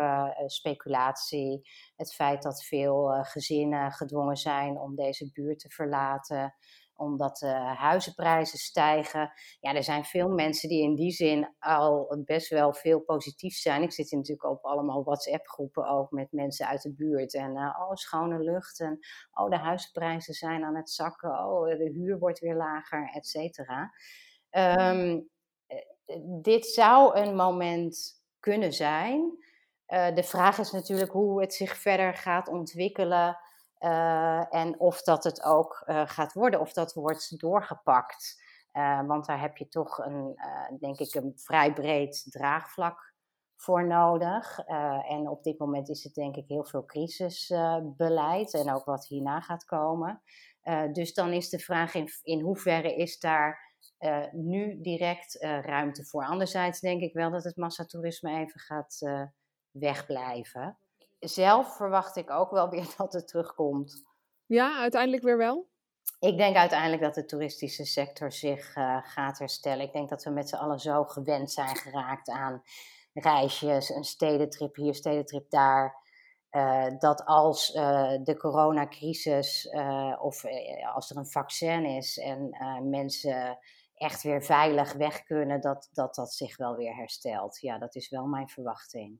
speculatie, 0.45 1.69
het 1.95 2.13
feit 2.13 2.43
dat 2.43 2.63
veel 2.63 3.07
gezinnen 3.21 3.91
gedwongen 3.91 4.35
zijn 4.35 4.79
om 4.79 4.95
deze 4.95 5.31
buurt 5.31 5.59
te 5.59 5.69
verlaten, 5.69 6.55
omdat 6.95 7.37
de 7.37 7.53
huizenprijzen 7.77 8.57
stijgen. 8.57 9.31
Ja, 9.59 9.73
er 9.73 9.83
zijn 9.83 10.05
veel 10.05 10.29
mensen 10.29 10.69
die 10.69 10.83
in 10.83 10.95
die 10.95 11.11
zin 11.11 11.55
al 11.59 12.21
best 12.25 12.49
wel 12.49 12.73
veel 12.73 12.99
positief 12.99 13.55
zijn. 13.55 13.81
Ik 13.81 13.91
zit 13.91 14.11
natuurlijk 14.11 14.49
op 14.49 14.65
allemaal 14.65 15.03
WhatsApp-groepen 15.03 15.87
ook 15.87 16.11
met 16.11 16.31
mensen 16.31 16.67
uit 16.67 16.81
de 16.81 16.93
buurt. 16.93 17.33
En 17.33 17.51
uh, 17.51 17.77
oh, 17.79 17.93
schone 17.93 18.39
lucht. 18.39 18.79
En 18.79 18.99
oh, 19.31 19.49
de 19.49 19.57
huizenprijzen 19.57 20.33
zijn 20.33 20.63
aan 20.63 20.75
het 20.75 20.89
zakken. 20.89 21.29
Oh, 21.29 21.67
de 21.67 21.91
huur 21.93 22.19
wordt 22.19 22.39
weer 22.39 22.55
lager, 22.55 23.09
et 23.13 23.27
cetera. 23.27 23.93
Um, 24.51 25.29
dit 26.41 26.65
zou 26.65 27.17
een 27.19 27.35
moment 27.35 28.23
kunnen 28.39 28.73
zijn. 28.73 29.37
Uh, 29.87 30.15
de 30.15 30.23
vraag 30.23 30.57
is 30.57 30.71
natuurlijk 30.71 31.11
hoe 31.11 31.41
het 31.41 31.53
zich 31.53 31.77
verder 31.77 32.13
gaat 32.13 32.47
ontwikkelen. 32.47 33.37
Uh, 33.79 34.53
en 34.53 34.79
of 34.79 35.01
dat 35.01 35.23
het 35.23 35.43
ook 35.43 35.83
uh, 35.87 36.01
gaat 36.05 36.33
worden, 36.33 36.59
of 36.59 36.73
dat 36.73 36.93
wordt 36.93 37.39
doorgepakt. 37.39 38.47
Want 39.05 39.25
daar 39.25 39.39
heb 39.39 39.57
je 39.57 39.67
toch 39.67 39.97
een, 39.97 40.39
denk 40.79 40.99
ik, 40.99 41.15
een 41.15 41.33
vrij 41.35 41.73
breed 41.73 42.25
draagvlak 42.29 43.13
voor 43.55 43.87
nodig. 43.87 44.59
en 45.07 45.29
op 45.29 45.43
dit 45.43 45.59
moment 45.59 45.89
is 45.89 46.03
het 46.03 46.13
denk 46.13 46.35
ik 46.35 46.47
heel 46.47 46.65
veel 46.65 46.85
crisisbeleid 46.85 48.53
en 48.53 48.73
ook 48.73 48.85
wat 48.85 49.07
hierna 49.07 49.41
gaat 49.41 49.65
komen. 49.65 50.21
dus 50.91 51.13
dan 51.13 51.33
is 51.33 51.49
de 51.49 51.59
vraag 51.59 51.93
in, 51.93 52.09
in 52.23 52.41
hoeverre 52.41 52.95
is 52.95 53.19
daar 53.19 53.68
nu 54.31 54.81
direct 54.81 55.37
ruimte 55.41 56.05
voor. 56.05 56.25
Anderzijds 56.25 56.79
denk 56.79 57.01
ik 57.01 57.13
wel 57.13 57.31
dat 57.31 57.43
het 57.43 57.55
massatoerisme 57.55 58.39
even 58.39 58.59
gaat 58.59 58.99
wegblijven 59.71 60.77
zelf 61.19 61.75
verwacht 61.75 62.15
ik 62.15 62.29
ook 62.29 62.51
wel 62.51 62.69
weer 62.69 62.93
dat 62.97 63.13
het 63.13 63.27
terugkomt. 63.27 64.03
Ja, 64.45 64.79
uiteindelijk 64.79 65.23
weer 65.23 65.37
wel? 65.37 65.67
Ik 66.19 66.37
denk 66.37 66.55
uiteindelijk 66.55 67.01
dat 67.01 67.15
de 67.15 67.25
toeristische 67.25 67.85
sector 67.85 68.31
zich 68.31 68.75
uh, 68.75 68.97
gaat 69.03 69.39
herstellen. 69.39 69.85
Ik 69.85 69.93
denk 69.93 70.09
dat 70.09 70.23
we 70.23 70.29
met 70.29 70.49
z'n 70.49 70.55
allen 70.55 70.79
zo 70.79 71.03
gewend 71.03 71.51
zijn 71.51 71.75
geraakt 71.75 72.29
aan 72.29 72.61
reisjes, 73.13 73.89
een 73.89 74.03
stedentrip 74.03 74.75
hier, 74.75 74.95
stedentrip 74.95 75.49
daar. 75.49 76.07
Uh, 76.51 76.87
dat 76.99 77.25
als 77.25 77.75
uh, 77.75 78.11
de 78.23 78.37
coronacrisis 78.37 79.69
of 80.19 80.43
als 80.93 81.09
er 81.09 81.17
een 81.17 81.27
vaccin 81.27 81.85
is 81.85 82.17
en 82.17 82.49
mensen 82.89 83.57
echt 83.99 84.23
weer 84.23 84.43
veilig 84.43 84.93
weg 84.93 85.23
kunnen, 85.23 85.61
dat, 85.61 85.89
dat 85.91 86.15
dat 86.15 86.33
zich 86.33 86.57
wel 86.57 86.75
weer 86.75 86.95
herstelt. 86.95 87.59
Ja, 87.59 87.77
dat 87.77 87.95
is 87.95 88.09
wel 88.09 88.25
mijn 88.25 88.49
verwachting 88.49 89.19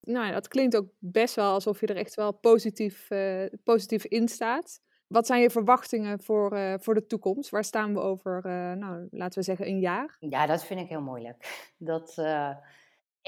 nou 0.00 0.26
ja, 0.26 0.32
dat 0.32 0.48
klinkt 0.48 0.76
ook 0.76 0.88
best 0.98 1.34
wel 1.34 1.52
alsof 1.52 1.80
je 1.80 1.86
er 1.86 1.96
echt 1.96 2.14
wel 2.14 2.32
positief, 2.32 3.10
uh, 3.10 3.44
positief 3.64 4.04
in 4.04 4.28
staat. 4.28 4.80
Wat 5.06 5.26
zijn 5.26 5.40
je 5.40 5.50
verwachtingen 5.50 6.22
voor, 6.22 6.56
uh, 6.56 6.74
voor 6.78 6.94
de 6.94 7.06
toekomst? 7.06 7.50
Waar 7.50 7.64
staan 7.64 7.94
we 7.94 8.00
over, 8.00 8.46
uh, 8.46 8.72
nou, 8.72 9.08
laten 9.10 9.38
we 9.38 9.44
zeggen, 9.44 9.66
een 9.66 9.78
jaar? 9.78 10.16
Ja, 10.20 10.46
dat 10.46 10.64
vind 10.64 10.80
ik 10.80 10.88
heel 10.88 11.00
moeilijk. 11.00 11.66
Dat, 11.78 12.14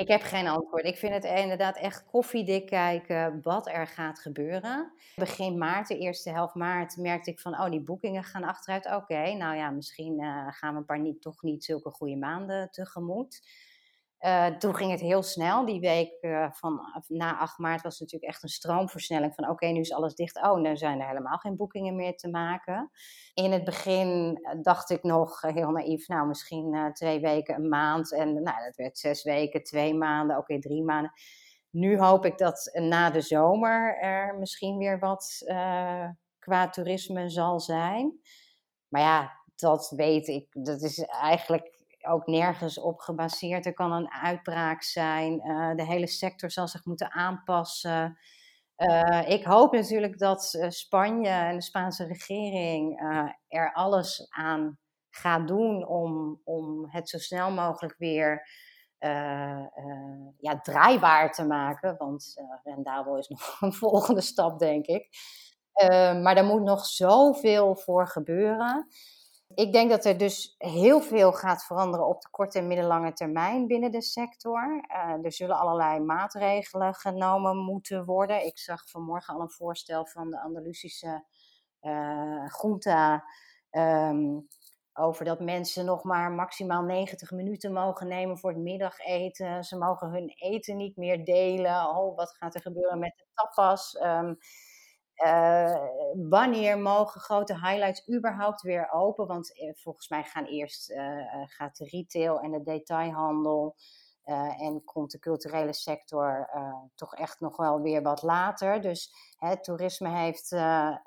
ik 0.01 0.09
heb 0.09 0.23
geen 0.23 0.47
antwoord. 0.47 0.85
Ik 0.85 0.97
vind 0.97 1.13
het 1.13 1.25
inderdaad 1.25 1.77
echt 1.77 2.05
koffiedik 2.07 2.67
kijken 2.67 3.43
wat 3.43 3.69
er 3.69 3.87
gaat 3.87 4.19
gebeuren. 4.19 4.93
Begin 5.17 5.59
maart, 5.59 5.89
de 5.89 5.99
eerste 5.99 6.31
helft 6.31 6.55
maart, 6.55 6.97
merkte 6.97 7.31
ik 7.31 7.41
van, 7.41 7.53
oh, 7.53 7.71
die 7.71 7.81
boekingen 7.81 8.25
gaan 8.25 8.45
achteruit. 8.45 8.95
Oké, 8.95 9.33
nou 9.33 9.57
ja, 9.57 9.71
misschien 9.71 10.21
gaan 10.51 10.73
we 10.73 10.79
een 10.79 10.85
paar 10.85 11.01
niet, 11.01 11.23
toch 11.23 11.43
niet 11.43 11.65
zulke 11.65 11.91
goede 11.91 12.17
maanden 12.17 12.71
tegemoet. 12.71 13.41
Uh, 14.21 14.47
toen 14.47 14.75
ging 14.75 14.91
het 14.91 15.01
heel 15.01 15.23
snel. 15.23 15.65
Die 15.65 15.81
week 15.81 16.23
uh, 16.23 16.47
van 16.51 16.81
na 17.07 17.39
8 17.39 17.59
maart 17.59 17.83
was 17.83 18.01
natuurlijk 18.01 18.33
echt 18.33 18.43
een 18.43 18.49
stroomversnelling 18.49 19.35
van 19.35 19.49
oké, 19.49 19.67
nu 19.67 19.81
is 19.81 19.93
alles 19.93 20.15
dicht. 20.15 20.37
Oh, 20.37 20.63
dan 20.63 20.77
zijn 20.77 21.01
er 21.01 21.07
helemaal 21.07 21.39
geen 21.39 21.57
boekingen 21.57 21.97
meer 21.97 22.17
te 22.17 22.29
maken. 22.29 22.91
In 23.35 23.53
het 23.53 23.65
begin 23.65 24.39
eh, 24.43 24.59
dacht 24.63 24.91
ik 24.91 25.03
nog 25.03 25.41
heel 25.41 25.71
naïef, 25.71 26.09
nou 26.09 26.27
misschien 26.27 26.91
twee 26.93 27.21
weken, 27.21 27.55
een 27.55 27.69
maand. 27.69 28.13
En 28.13 28.33
nou, 28.33 28.65
dat 28.65 28.77
werd 28.77 28.99
zes 28.99 29.23
weken, 29.23 29.63
twee 29.63 29.95
maanden, 29.95 30.37
oké, 30.37 30.53
okay, 30.53 30.61
drie 30.61 30.83
maanden. 30.83 31.13
Nu 31.71 31.99
hoop 31.99 32.25
ik 32.25 32.39
dat 32.39 32.71
na 32.73 33.11
de 33.11 33.21
zomer 33.21 33.99
er 33.99 34.39
misschien 34.39 34.79
weer 34.79 34.99
wat 34.99 35.43
qua 36.39 36.69
toerisme 36.69 37.29
zal 37.29 37.61
zijn. 37.61 38.21
Maar 38.89 39.01
ja, 39.01 39.41
dat 39.57 39.93
weet 39.97 40.27
ik. 40.27 40.47
Dat 40.51 40.83
is 40.83 40.99
eigenlijk 40.99 41.80
ook 42.07 42.27
nergens 42.27 42.79
op 42.79 42.99
gebaseerd. 42.99 43.67
Er 43.67 43.75
kan 43.75 43.93
een 43.93 44.11
uitbraak 44.13 44.83
zijn. 44.83 45.33
Uh, 45.47 45.75
de 45.75 45.85
hele 45.85 46.07
sector 46.07 46.51
zal 46.51 46.69
zich 46.69 46.85
moeten 46.85 47.13
aanpassen. 47.13 48.19
Uh, 48.77 49.29
ik 49.29 49.45
hoop 49.45 49.73
natuurlijk 49.73 50.19
dat 50.19 50.55
uh, 50.55 50.71
Spanje 50.71 51.29
en 51.29 51.55
de 51.55 51.63
Spaanse 51.63 52.07
regering 52.07 53.01
er 53.49 53.73
alles 53.73 54.27
aan 54.31 54.79
gaat 55.11 55.49
doen 55.49 55.87
om, 55.87 56.41
om 56.45 56.89
het 56.91 57.09
zo 57.09 57.19
snel 57.19 57.51
mogelijk 57.51 57.95
weer 57.99 58.49
ja, 60.39 60.61
draaibaar 60.63 61.33
te 61.33 61.47
maken. 61.47 61.97
Want 61.97 62.35
rendabel 62.65 63.19
is 63.19 63.29
nog 63.35 63.57
een 63.61 63.73
volgende 63.73 64.21
stap, 64.21 64.59
denk 64.59 64.87
ik. 64.87 65.09
maar 66.23 66.37
er 66.37 66.45
moet 66.45 66.63
nog 66.63 66.85
zoveel 66.85 67.77
voor 67.77 68.09
gebeuren. 68.09 68.89
Ik 69.55 69.73
denk 69.73 69.91
dat 69.91 70.05
er 70.05 70.19
dus 70.19 70.55
heel 70.59 71.01
veel 71.01 71.33
gaat 71.33 71.65
veranderen 71.65 72.07
op 72.07 72.23
de 72.23 72.29
korte 72.31 72.59
en 72.59 72.67
middellange 72.67 73.13
termijn 73.13 73.67
binnen 73.67 73.91
de 73.91 74.03
sector. 74.03 74.85
Uh, 74.89 75.25
er 75.25 75.33
zullen 75.33 75.59
allerlei 75.59 76.01
maatregelen 76.01 76.95
genomen 76.95 77.57
moeten 77.57 78.05
worden. 78.05 78.45
Ik 78.47 78.59
zag 78.59 78.89
vanmorgen 78.89 79.35
al 79.35 79.41
een 79.41 79.51
voorstel 79.51 80.07
van 80.07 80.31
de 80.31 80.41
Andalusische 80.41 81.25
uh, 81.83 82.45
over 84.93 85.25
dat 85.25 85.41
mensen 85.41 85.85
nog 85.85 86.05
maar 86.05 86.33
maximaal 86.33 86.83
90 86.83 87.31
minuten 87.31 87.73
mogen 87.73 88.09
nemen 88.09 88.39
voor 88.39 88.51
het 88.51 88.59
middageten. 88.59 89.65
Ze 89.65 89.79
mogen 89.79 90.11
hun 90.11 90.29
eten 90.29 90.77
niet 90.77 90.97
meer 90.97 91.25
delen. 91.25 91.89
Oh, 91.89 92.17
wat 92.17 92.37
gaat 92.37 92.55
er 92.55 92.61
gebeuren 92.61 92.99
met 92.99 93.13
de 93.17 93.27
tapas? 93.35 94.01
Um, 94.03 94.39
uh, 95.25 95.77
wanneer 96.29 96.79
mogen 96.79 97.21
grote 97.21 97.55
highlights 97.55 98.09
überhaupt 98.09 98.63
weer 98.63 98.91
open? 98.93 99.27
Want 99.27 99.61
uh, 99.61 99.71
volgens 99.75 100.09
mij 100.09 100.25
gaan 100.25 100.45
eerst 100.45 100.91
uh, 100.91 101.23
gaat 101.47 101.77
de 101.77 101.85
retail 101.85 102.41
en 102.41 102.51
de 102.51 102.63
detailhandel 102.63 103.77
en 104.59 104.85
komt 104.85 105.11
de 105.11 105.19
culturele 105.19 105.73
sector 105.73 106.49
toch 106.95 107.15
echt 107.15 107.41
nog 107.41 107.57
wel 107.57 107.81
weer 107.81 108.03
wat 108.03 108.23
later. 108.23 108.81
Dus 108.81 109.15
het 109.37 109.65
toerisme 109.65 110.09
heeft 110.09 110.51
de 110.51 110.99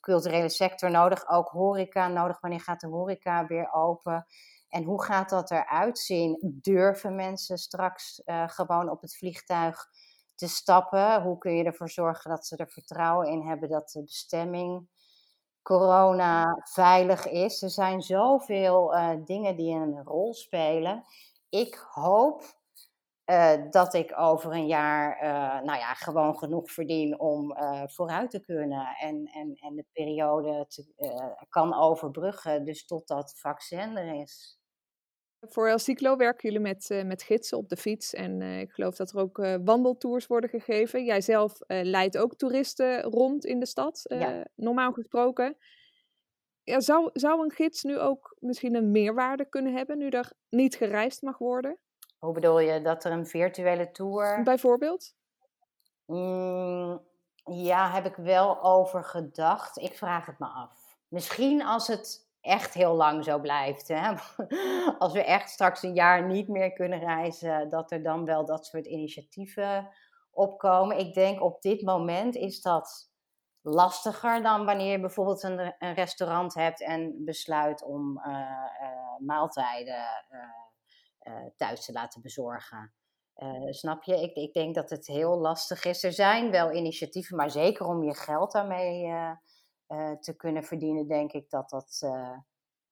culturele 0.00 0.48
sector 0.48 0.90
nodig, 0.90 1.28
ook 1.28 1.48
horeca 1.48 2.08
nodig. 2.08 2.40
Wanneer 2.40 2.60
gaat 2.60 2.80
de 2.80 2.86
horeca 2.86 3.46
weer 3.46 3.72
open? 3.72 4.26
En 4.68 4.82
hoe 4.84 5.02
gaat 5.02 5.28
dat 5.28 5.50
eruit 5.50 5.98
zien? 5.98 6.38
Durven 6.62 7.14
mensen 7.14 7.58
straks 7.58 8.22
gewoon 8.46 8.90
op 8.90 9.00
het 9.00 9.16
vliegtuig 9.16 9.86
te 10.38 10.48
stappen? 10.48 11.22
Hoe 11.22 11.38
kun 11.38 11.52
je 11.52 11.64
ervoor 11.64 11.90
zorgen 11.90 12.30
dat 12.30 12.46
ze 12.46 12.56
er 12.56 12.70
vertrouwen 12.70 13.28
in 13.28 13.42
hebben 13.42 13.68
dat 13.68 13.90
de 13.90 14.02
bestemming 14.02 14.88
corona 15.62 16.62
veilig 16.72 17.28
is? 17.28 17.62
Er 17.62 17.70
zijn 17.70 18.02
zoveel 18.02 18.94
uh, 18.94 19.10
dingen 19.24 19.56
die 19.56 19.74
een 19.74 20.02
rol 20.04 20.34
spelen. 20.34 21.04
Ik 21.48 21.86
hoop 21.90 22.42
uh, 23.26 23.52
dat 23.70 23.94
ik 23.94 24.18
over 24.18 24.52
een 24.52 24.66
jaar 24.66 25.22
uh, 25.22 25.64
nou 25.64 25.78
ja, 25.78 25.94
gewoon 25.94 26.38
genoeg 26.38 26.72
verdien 26.72 27.20
om 27.20 27.56
vooruit 27.86 28.30
te 28.30 28.40
kunnen 28.40 28.86
en, 29.00 29.26
en, 29.26 29.54
en 29.54 29.74
de 29.74 29.84
periode 29.92 30.66
te, 30.68 30.86
kan 31.48 31.74
overbruggen, 31.74 32.64
dus 32.64 32.86
totdat 32.86 33.38
vaccin 33.38 33.96
er 33.96 34.20
is. 34.20 34.57
Voor 35.40 35.68
El 35.68 35.78
Ciclo 35.78 36.16
werken 36.16 36.48
jullie 36.48 36.64
met, 36.64 36.90
uh, 36.90 37.04
met 37.04 37.22
gidsen 37.22 37.58
op 37.58 37.68
de 37.68 37.76
fiets. 37.76 38.14
En 38.14 38.40
uh, 38.40 38.60
ik 38.60 38.72
geloof 38.72 38.96
dat 38.96 39.10
er 39.10 39.20
ook 39.20 39.38
uh, 39.38 39.56
wandeltours 39.64 40.26
worden 40.26 40.50
gegeven. 40.50 41.04
Jij 41.04 41.20
zelf 41.20 41.58
leidt 41.66 42.18
ook 42.18 42.36
toeristen 42.36 43.02
rond 43.02 43.44
in 43.44 43.60
de 43.60 43.66
stad, 43.66 44.00
ja. 44.02 44.46
normaal 44.54 44.92
gesproken. 44.92 45.56
Ja, 46.62 46.80
zou, 46.80 47.10
zou 47.12 47.42
een 47.42 47.50
gids 47.50 47.82
nu 47.82 47.98
ook 47.98 48.36
misschien 48.38 48.74
een 48.74 48.90
meerwaarde 48.90 49.48
kunnen 49.48 49.74
hebben, 49.74 49.98
nu 49.98 50.08
er 50.08 50.32
niet 50.48 50.76
gereisd 50.76 51.22
mag 51.22 51.38
worden? 51.38 51.78
Hoe 52.18 52.32
bedoel 52.32 52.58
je, 52.58 52.80
dat 52.80 53.04
er 53.04 53.12
een 53.12 53.26
virtuele 53.26 53.90
tour... 53.90 54.42
Bijvoorbeeld? 54.42 55.14
Mm, 56.06 57.00
ja, 57.44 57.90
heb 57.90 58.04
ik 58.04 58.16
wel 58.16 58.62
over 58.62 59.04
gedacht. 59.04 59.78
Ik 59.78 59.94
vraag 59.94 60.26
het 60.26 60.38
me 60.38 60.46
af. 60.46 60.98
Misschien 61.08 61.62
als 61.62 61.86
het 61.86 62.27
echt 62.48 62.74
heel 62.74 62.94
lang 62.94 63.24
zo 63.24 63.38
blijft. 63.38 63.88
Hè? 63.88 64.12
Als 64.98 65.12
we 65.12 65.24
echt 65.24 65.50
straks 65.50 65.82
een 65.82 65.94
jaar 65.94 66.26
niet 66.26 66.48
meer 66.48 66.72
kunnen 66.72 66.98
reizen, 66.98 67.70
dat 67.70 67.90
er 67.90 68.02
dan 68.02 68.24
wel 68.24 68.44
dat 68.44 68.66
soort 68.66 68.86
initiatieven 68.86 69.88
opkomen. 70.30 70.98
Ik 70.98 71.14
denk 71.14 71.42
op 71.42 71.62
dit 71.62 71.82
moment 71.82 72.34
is 72.34 72.60
dat 72.60 73.10
lastiger 73.60 74.42
dan 74.42 74.64
wanneer 74.64 74.90
je 74.90 75.00
bijvoorbeeld 75.00 75.42
een, 75.42 75.74
restaurant 75.78 76.54
hebt 76.54 76.82
en 76.82 77.24
besluit 77.24 77.82
om 77.82 78.18
uh, 78.18 78.24
uh, 78.26 79.26
maaltijden 79.26 80.04
uh, 80.30 81.34
thuis 81.56 81.84
te 81.84 81.92
laten 81.92 82.22
bezorgen. 82.22 82.94
snap 83.70 84.02
je? 84.02 84.22
Ik, 84.22 84.34
ik, 84.34 84.52
denk 84.52 84.74
dat 84.74 84.90
het 84.90 85.06
heel 85.06 85.38
lastig 85.38 85.84
is. 85.84 86.02
Er 86.02 86.12
zijn 86.12 86.50
wel 86.50 86.72
initiatieven, 86.72 87.36
maar 87.36 87.50
zeker 87.50 87.86
om 87.86 88.02
je 88.02 88.14
geld 88.14 88.52
daarmee 88.52 89.12
uh, 89.88 90.12
te 90.12 90.36
kunnen 90.36 90.64
verdienen, 90.64 91.08
denk 91.08 91.32
ik 91.32 91.50
dat 91.50 91.70
dat 91.70 92.00
uh, 92.04 92.38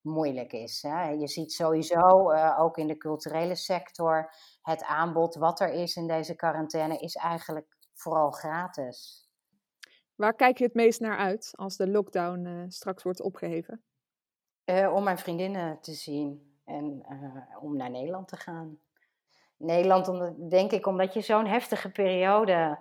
moeilijk 0.00 0.52
is. 0.52 0.82
Hè? 0.82 1.09
Je 1.09 1.28
ziet 1.28 1.52
sowieso 1.52 2.32
uh, 2.32 2.61
ook 2.61 2.78
in 2.78 2.87
de 2.87 2.96
culturele 2.96 3.54
sector 3.54 4.35
het 4.62 4.85
aanbod 4.85 5.35
wat 5.35 5.61
er 5.61 5.72
is 5.72 5.96
in 5.96 6.06
deze 6.06 6.35
quarantaine 6.35 6.98
is 6.98 7.14
eigenlijk 7.14 7.76
vooral 7.94 8.30
gratis. 8.30 9.28
Waar 10.14 10.35
kijk 10.35 10.59
je 10.59 10.64
het 10.64 10.74
meest 10.74 11.00
naar 11.00 11.18
uit 11.18 11.52
als 11.56 11.76
de 11.76 11.88
lockdown 11.88 12.64
straks 12.68 13.02
wordt 13.02 13.20
opgeheven? 13.20 13.85
om 14.92 15.04
mijn 15.04 15.18
vriendinnen 15.18 15.80
te 15.80 15.92
zien 15.92 16.56
en 16.64 17.06
om 17.61 17.76
naar 17.76 17.90
Nederland 17.90 18.28
te 18.28 18.37
gaan. 18.37 18.78
Nederland, 19.56 20.09
omdat, 20.09 20.50
denk 20.50 20.72
ik, 20.72 20.87
omdat 20.87 21.14
je 21.14 21.20
zo'n 21.20 21.46
heftige 21.46 21.90
periode 21.90 22.78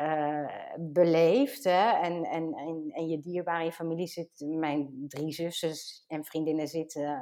uh. 0.00 1.46
Hè? 1.62 1.90
En, 1.90 2.24
en, 2.24 2.54
en, 2.54 2.90
en 2.90 3.08
je 3.08 3.20
dierbare 3.20 3.64
je 3.64 3.72
familie 3.72 4.06
zit, 4.06 4.44
mijn 4.46 5.04
drie 5.08 5.32
zussen 5.32 5.72
en 6.06 6.24
vriendinnen 6.24 6.68
zitten 6.68 7.02
uh, 7.02 7.18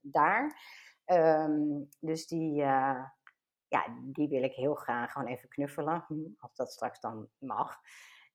daar. 0.00 0.60
Um, 1.06 1.88
dus 2.00 2.26
die, 2.26 2.60
uh, 2.60 3.04
ja, 3.68 3.86
die 4.02 4.28
wil 4.28 4.42
ik 4.42 4.52
heel 4.52 4.74
graag 4.74 5.12
gewoon 5.12 5.28
even 5.28 5.48
knuffelen, 5.48 6.04
hm, 6.06 6.14
als 6.38 6.54
dat 6.54 6.72
straks 6.72 7.00
dan 7.00 7.28
mag. 7.38 7.76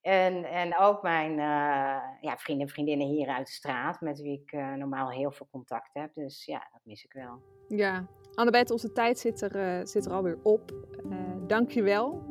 En, 0.01 0.43
en 0.43 0.77
ook 0.77 1.01
mijn 1.01 1.35
ja, 2.21 2.37
vrienden 2.37 2.67
en 2.67 2.73
vriendinnen 2.73 3.07
hier 3.07 3.27
uit 3.27 3.45
de 3.45 3.51
straat, 3.51 4.01
met 4.01 4.21
wie 4.21 4.41
ik 4.41 4.51
normaal 4.51 5.11
heel 5.11 5.31
veel 5.31 5.47
contact 5.51 5.93
heb. 5.93 6.13
Dus 6.13 6.45
ja, 6.45 6.69
dat 6.71 6.81
mis 6.83 7.03
ik 7.03 7.13
wel. 7.13 7.41
Ja, 7.67 8.07
Annabeth, 8.33 8.71
onze 8.71 8.91
tijd 8.91 9.19
zit 9.19 9.41
er, 9.41 9.87
zit 9.87 10.05
er 10.05 10.11
alweer 10.11 10.37
op. 10.41 10.71
Dank 11.47 11.71
je 11.71 11.81
wel 11.81 12.23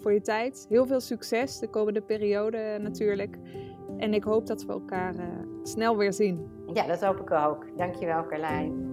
voor 0.00 0.12
je 0.12 0.20
tijd. 0.20 0.66
Heel 0.68 0.86
veel 0.86 1.00
succes 1.00 1.58
de 1.58 1.68
komende 1.68 2.02
periode 2.02 2.78
natuurlijk. 2.80 3.38
En 3.96 4.14
ik 4.14 4.24
hoop 4.24 4.46
dat 4.46 4.64
we 4.64 4.72
elkaar 4.72 5.14
uh, 5.14 5.22
snel 5.62 5.96
weer 5.96 6.12
zien. 6.12 6.50
Ja, 6.72 6.86
dat 6.86 7.00
hoop 7.00 7.20
ik 7.20 7.30
ook. 7.30 7.76
Dankjewel 7.76 8.26
Carlijn. 8.26 8.90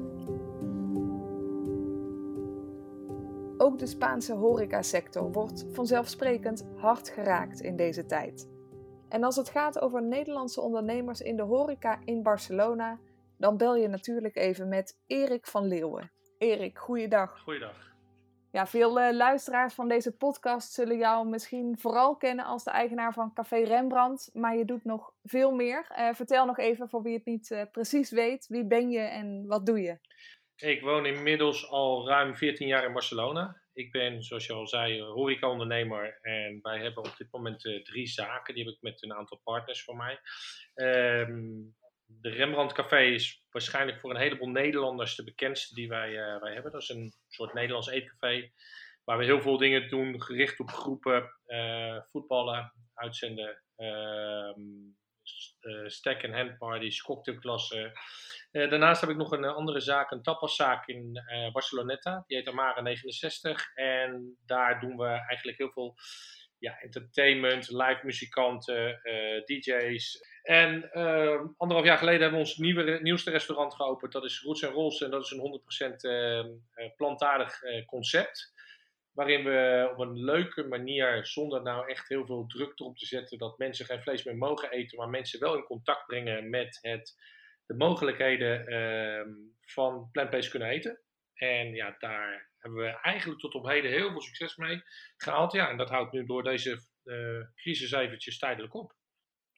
Ook 3.58 3.80
de 3.80 3.86
Spaanse 3.86 4.34
horecasector 4.34 5.32
wordt 5.32 5.66
vanzelfsprekend 5.72 6.68
hard 6.76 7.10
geraakt 7.10 7.60
in 7.62 7.76
deze 7.76 8.06
tijd. 8.06 8.50
En 9.08 9.24
als 9.24 9.36
het 9.36 9.50
gaat 9.50 9.80
over 9.82 10.04
Nederlandse 10.04 10.62
ondernemers 10.62 11.22
in 11.22 11.36
de 11.36 11.44
horeca 11.44 12.00
in 12.06 12.24
Barcelona, 12.24 13.00
dan 13.38 13.58
bel 13.58 13.76
je 13.76 13.88
natuurlijk 13.88 14.36
even 14.36 14.68
met 14.68 14.98
Erik 15.08 15.48
van 15.48 15.66
Leeuwen. 15.66 16.12
Erik, 16.40 16.78
goeiedag. 16.78 17.40
Goeiedag. 17.40 17.94
Ja, 18.52 18.68
veel 18.68 19.00
uh, 19.00 19.12
luisteraars 19.12 19.74
van 19.74 19.88
deze 19.88 20.18
podcast 20.18 20.72
zullen 20.72 20.98
jou 20.98 21.28
misschien 21.28 21.78
vooral 21.80 22.18
kennen 22.18 22.46
als 22.46 22.64
de 22.64 22.72
eigenaar 22.72 23.14
van 23.14 23.34
Café 23.34 23.64
Rembrandt, 23.64 24.30
maar 24.34 24.58
je 24.58 24.66
doet 24.66 24.86
nog 24.86 25.14
veel 25.24 25.52
meer. 25.52 25.88
Uh, 25.92 26.14
vertel 26.14 26.46
nog 26.46 26.58
even 26.58 26.90
voor 26.90 27.04
wie 27.04 27.14
het 27.14 27.26
niet 27.26 27.50
uh, 27.50 27.62
precies 27.72 28.12
weet, 28.12 28.48
wie 28.48 28.68
ben 28.68 28.90
je 28.90 29.00
en 29.00 29.46
wat 29.48 29.66
doe 29.66 29.82
je? 29.82 29.98
Ik 30.56 30.82
woon 30.82 31.06
inmiddels 31.06 31.70
al 31.70 32.08
ruim 32.08 32.36
14 32.36 32.68
jaar 32.68 32.84
in 32.84 32.94
Barcelona. 32.94 33.62
Ik 33.74 33.92
ben, 33.92 34.24
zoals 34.24 34.46
je 34.46 34.54
al 34.54 34.68
zei, 34.68 35.02
horeca-ondernemer 35.02 36.20
en 36.22 36.60
wij 36.62 36.80
hebben 36.80 37.04
op 37.04 37.18
dit 37.18 37.28
moment 37.32 37.62
drie 37.84 38.08
zaken. 38.08 38.54
Die 38.54 38.64
heb 38.64 38.74
ik 38.74 38.82
met 38.82 39.04
een 39.04 39.14
aantal 39.14 39.42
partners 39.44 39.84
van 39.84 39.98
mij. 39.98 40.20
Um, 40.76 41.76
de 42.06 42.30
Rembrandt 42.30 42.74
Café 42.74 43.02
is 43.02 43.39
waarschijnlijk 43.52 44.00
voor 44.00 44.10
een 44.10 44.22
heleboel 44.22 44.50
Nederlanders 44.50 45.16
de 45.16 45.24
bekendste 45.24 45.74
die 45.74 45.88
wij, 45.88 46.10
uh, 46.10 46.42
wij 46.42 46.54
hebben. 46.54 46.72
Dat 46.72 46.82
is 46.82 46.90
een 46.90 47.14
soort 47.28 47.54
Nederlands 47.54 47.88
eetcafé. 47.88 48.52
Waar 49.04 49.18
we 49.18 49.26
heel 49.26 49.42
veel 49.42 49.58
dingen 49.58 49.90
doen, 49.90 50.22
gericht 50.22 50.60
op 50.60 50.70
groepen, 50.70 51.30
uh, 51.48 52.02
voetballen, 52.12 52.74
uitzenden, 52.94 53.64
uh, 53.78 54.54
stack- 55.86 56.22
en 56.22 56.34
handparties, 56.34 57.02
cocktailklassen. 57.02 57.92
daarnaast 58.52 59.02
heb 59.02 59.10
ik 59.10 59.16
nog 59.16 59.32
een 59.32 59.46
andere 59.46 59.80
zaak, 59.80 60.12
een 60.12 60.22
tapaszaak 60.22 60.88
in 60.88 61.24
Barceloneta. 61.52 62.24
Die 62.28 62.38
heet 62.38 62.48
Amara 62.48 62.82
69. 62.82 63.76
En 63.76 64.38
daar 64.46 64.80
doen 64.80 64.98
we 64.98 65.08
eigenlijk 65.08 65.58
heel 65.58 65.72
veel 65.72 65.96
ja, 66.58 66.80
entertainment, 66.80 67.70
live 67.70 68.00
muzikanten, 68.04 69.02
DJ's. 69.46 70.20
En 70.50 70.90
uh, 70.94 71.42
anderhalf 71.58 71.88
jaar 71.88 71.98
geleden 71.98 72.22
hebben 72.22 72.40
we 72.40 72.46
ons 72.46 72.58
nieuwe, 72.58 73.00
nieuwste 73.02 73.32
restaurant 73.32 73.74
geopend. 73.74 74.12
Dat 74.12 74.24
is 74.24 74.42
Roots 74.42 74.64
Rolls 74.64 75.02
en 75.02 75.12
dat 75.12 75.24
is 75.24 75.32
een 75.32 75.62
100% 75.92 75.96
uh, 76.02 76.38
ehm, 76.38 76.48
eh, 76.74 76.90
plantaardig 76.96 77.64
uh, 77.64 77.86
concept. 77.86 78.54
Waarin 79.12 79.44
we 79.44 79.90
op 79.92 80.00
een 80.00 80.24
leuke 80.24 80.64
manier, 80.64 81.26
zonder 81.26 81.62
nou 81.62 81.90
echt 81.90 82.08
heel 82.08 82.26
veel 82.26 82.46
druk 82.46 82.80
erop 82.80 82.98
te 82.98 83.06
zetten 83.06 83.38
dat 83.38 83.58
mensen 83.58 83.86
geen 83.86 84.02
vlees 84.02 84.24
meer 84.24 84.38
mogen 84.38 84.72
eten, 84.72 84.98
maar 84.98 85.10
mensen 85.10 85.40
wel 85.40 85.56
in 85.56 85.64
contact 85.64 86.06
brengen 86.06 86.50
met 86.50 86.78
het, 86.82 87.16
de 87.66 87.76
mogelijkheden 87.76 88.72
uh, 88.72 89.34
van 89.62 90.10
plant-based 90.12 90.50
kunnen 90.50 90.70
eten. 90.70 91.02
En 91.34 91.74
ja, 91.74 91.96
daar 92.00 92.52
hebben 92.58 92.80
we 92.80 93.00
eigenlijk 93.02 93.40
tot 93.40 93.54
op 93.54 93.66
heden 93.66 93.92
heel 93.92 94.12
veel 94.12 94.22
succes 94.22 94.56
mee 94.56 94.82
gehaald. 95.18 95.52
Ja, 95.52 95.70
en 95.70 95.78
dat 95.78 95.90
houdt 95.90 96.12
nu 96.12 96.26
door 96.26 96.44
deze 96.44 96.80
uh, 97.04 97.42
crisis 97.56 97.92
eventjes 97.92 98.38
tijdelijk 98.38 98.74
op. 98.74 98.98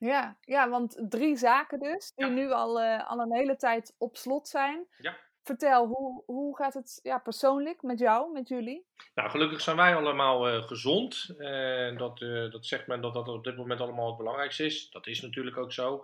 Ja, 0.02 0.38
ja, 0.42 0.70
want 0.70 1.06
drie 1.10 1.36
zaken 1.36 1.80
dus, 1.80 2.12
die 2.16 2.26
nu 2.26 2.52
al, 2.52 2.82
uh, 2.82 3.10
al 3.10 3.20
een 3.20 3.34
hele 3.34 3.56
tijd 3.56 3.96
op 3.98 4.18
slot 4.18 4.48
zijn. 4.48 4.88
Ja. 4.98 5.18
Vertel, 5.44 5.86
hoe, 5.86 6.24
hoe 6.26 6.56
gaat 6.56 6.74
het 6.74 7.00
ja, 7.04 7.18
persoonlijk 7.18 7.82
met 7.82 8.00
jou, 8.00 8.32
met 8.32 8.48
jullie? 8.48 8.86
Nou, 9.16 9.30
gelukkig 9.30 9.62
zijn 9.62 9.76
wij 9.76 9.96
allemaal 9.96 10.50
uh, 10.50 10.68
gezond. 10.68 11.34
Uh, 11.38 11.98
dat, 11.98 12.20
dat 12.52 12.66
zegt 12.66 12.88
men 12.88 13.02
dat 13.02 13.14
dat 13.14 13.28
op 13.28 13.44
dit 13.44 13.58
moment 13.58 13.82
allemaal 13.82 14.08
het 14.08 14.18
belangrijkste 14.18 14.66
is. 14.66 14.90
Dat 14.90 15.08
is 15.08 15.22
natuurlijk 15.22 15.58
ook 15.58 15.74
zo. 15.74 16.04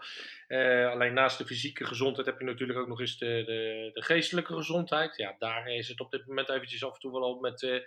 alleen 0.92 1.14
naast 1.14 1.38
de 1.38 1.46
fysieke 1.46 1.86
gezondheid 1.86 2.28
heb 2.28 2.40
je 2.40 2.46
natuurlijk 2.46 2.80
ook 2.80 2.88
nog 2.88 3.00
eens 3.00 3.18
de, 3.18 3.44
de, 3.46 3.90
de, 3.94 4.02
geestelijke 4.02 4.54
gezondheid. 4.54 5.18
Ja, 5.18 5.36
daar 5.40 5.68
is 5.68 5.88
het 5.88 6.00
op 6.00 6.12
dit 6.12 6.28
moment 6.28 6.50
eventjes 6.50 6.84
af 6.84 6.94
en 6.94 7.00
toe 7.00 7.12
wel 7.12 7.30
op 7.30 7.42
met 7.42 7.86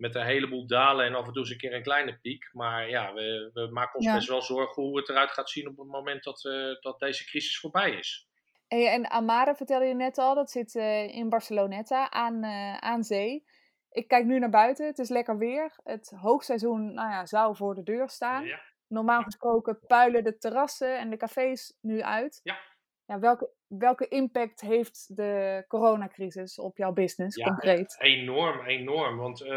met 0.00 0.14
een 0.14 0.24
heleboel 0.24 0.66
dalen 0.66 1.06
en 1.06 1.14
af 1.14 1.26
en 1.26 1.32
toe 1.32 1.42
eens 1.42 1.50
een 1.50 1.58
keer 1.58 1.74
een 1.74 1.82
kleine 1.82 2.18
piek. 2.18 2.48
Maar 2.52 2.88
ja, 2.88 3.12
we, 3.12 3.50
we 3.52 3.68
maken 3.72 3.98
ons 3.98 4.12
best 4.12 4.28
wel 4.28 4.42
zorgen 4.42 4.82
hoe 4.82 4.96
het 4.96 5.08
eruit 5.08 5.30
gaat 5.30 5.50
zien 5.50 5.68
op 5.68 5.76
het 5.76 5.86
moment 5.86 6.22
dat, 6.24 6.44
uh, 6.44 6.74
dat 6.80 6.98
deze 6.98 7.24
crisis 7.24 7.58
voorbij 7.58 7.90
is. 7.90 8.28
En, 8.68 8.86
en 8.86 9.10
Amara 9.10 9.54
vertelde 9.54 9.84
je 9.84 9.94
net 9.94 10.18
al, 10.18 10.34
dat 10.34 10.50
zit 10.50 10.74
uh, 10.74 11.14
in 11.14 11.28
Barceloneta 11.28 12.10
aan, 12.10 12.44
uh, 12.44 12.76
aan 12.76 13.04
zee. 13.04 13.44
Ik 13.90 14.08
kijk 14.08 14.24
nu 14.24 14.38
naar 14.38 14.50
buiten, 14.50 14.86
het 14.86 14.98
is 14.98 15.08
lekker 15.08 15.38
weer. 15.38 15.78
Het 15.84 16.12
hoogseizoen 16.16 16.94
nou 16.94 17.10
ja, 17.10 17.26
zou 17.26 17.56
voor 17.56 17.74
de 17.74 17.82
deur 17.82 18.08
staan. 18.08 18.44
Ja. 18.44 18.60
Normaal 18.86 19.22
gesproken 19.22 19.78
puilen 19.86 20.24
de 20.24 20.38
terrassen 20.38 20.98
en 20.98 21.10
de 21.10 21.16
cafés 21.16 21.76
nu 21.80 22.02
uit. 22.02 22.40
Ja. 22.42 22.58
Ja, 23.06 23.18
welke, 23.18 23.50
welke 23.78 24.08
impact 24.08 24.60
heeft 24.60 25.16
de 25.16 25.64
coronacrisis 25.68 26.58
op 26.58 26.76
jouw 26.76 26.92
business 26.92 27.36
ja, 27.36 27.46
concreet? 27.46 27.96
Enorm, 27.98 28.66
enorm. 28.66 29.16
Want 29.16 29.42
uh, 29.42 29.48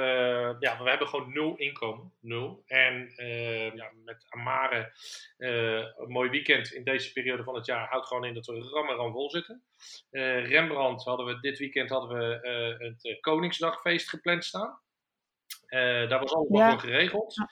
ja, 0.60 0.84
we 0.84 0.90
hebben 0.90 1.08
gewoon 1.08 1.34
nul 1.34 1.56
inkomen. 1.56 2.12
Nul. 2.20 2.64
En 2.66 3.14
uh, 3.18 3.76
ja, 3.76 3.92
met 4.06 4.26
Amare, 4.30 4.92
uh, 5.38 5.78
een 5.78 6.12
mooi 6.12 6.30
weekend 6.30 6.72
in 6.72 6.84
deze 6.84 7.12
periode 7.12 7.44
van 7.44 7.56
het 7.56 7.66
jaar 7.66 7.88
houdt 7.88 8.08
gewoon 8.08 8.26
in 8.26 8.34
dat 8.34 8.46
we 8.46 8.60
ram 8.60 8.90
en 8.90 8.96
ram 8.96 9.12
vol 9.12 9.30
zitten. 9.30 9.64
Rembrandt 10.12 11.04
hadden 11.04 11.26
we 11.26 11.40
dit 11.40 11.60
weekend 11.60 11.90
hadden 11.90 12.18
we 12.18 12.40
het 13.02 13.20
Koningsdagfeest 13.20 14.10
gepland 14.10 14.46
staan. 14.46 14.80
daar 15.70 16.20
was 16.20 16.34
allemaal 16.34 16.62
ja. 16.62 16.70
voor 16.70 16.80
geregeld. 16.80 17.36
Ja. 17.36 17.50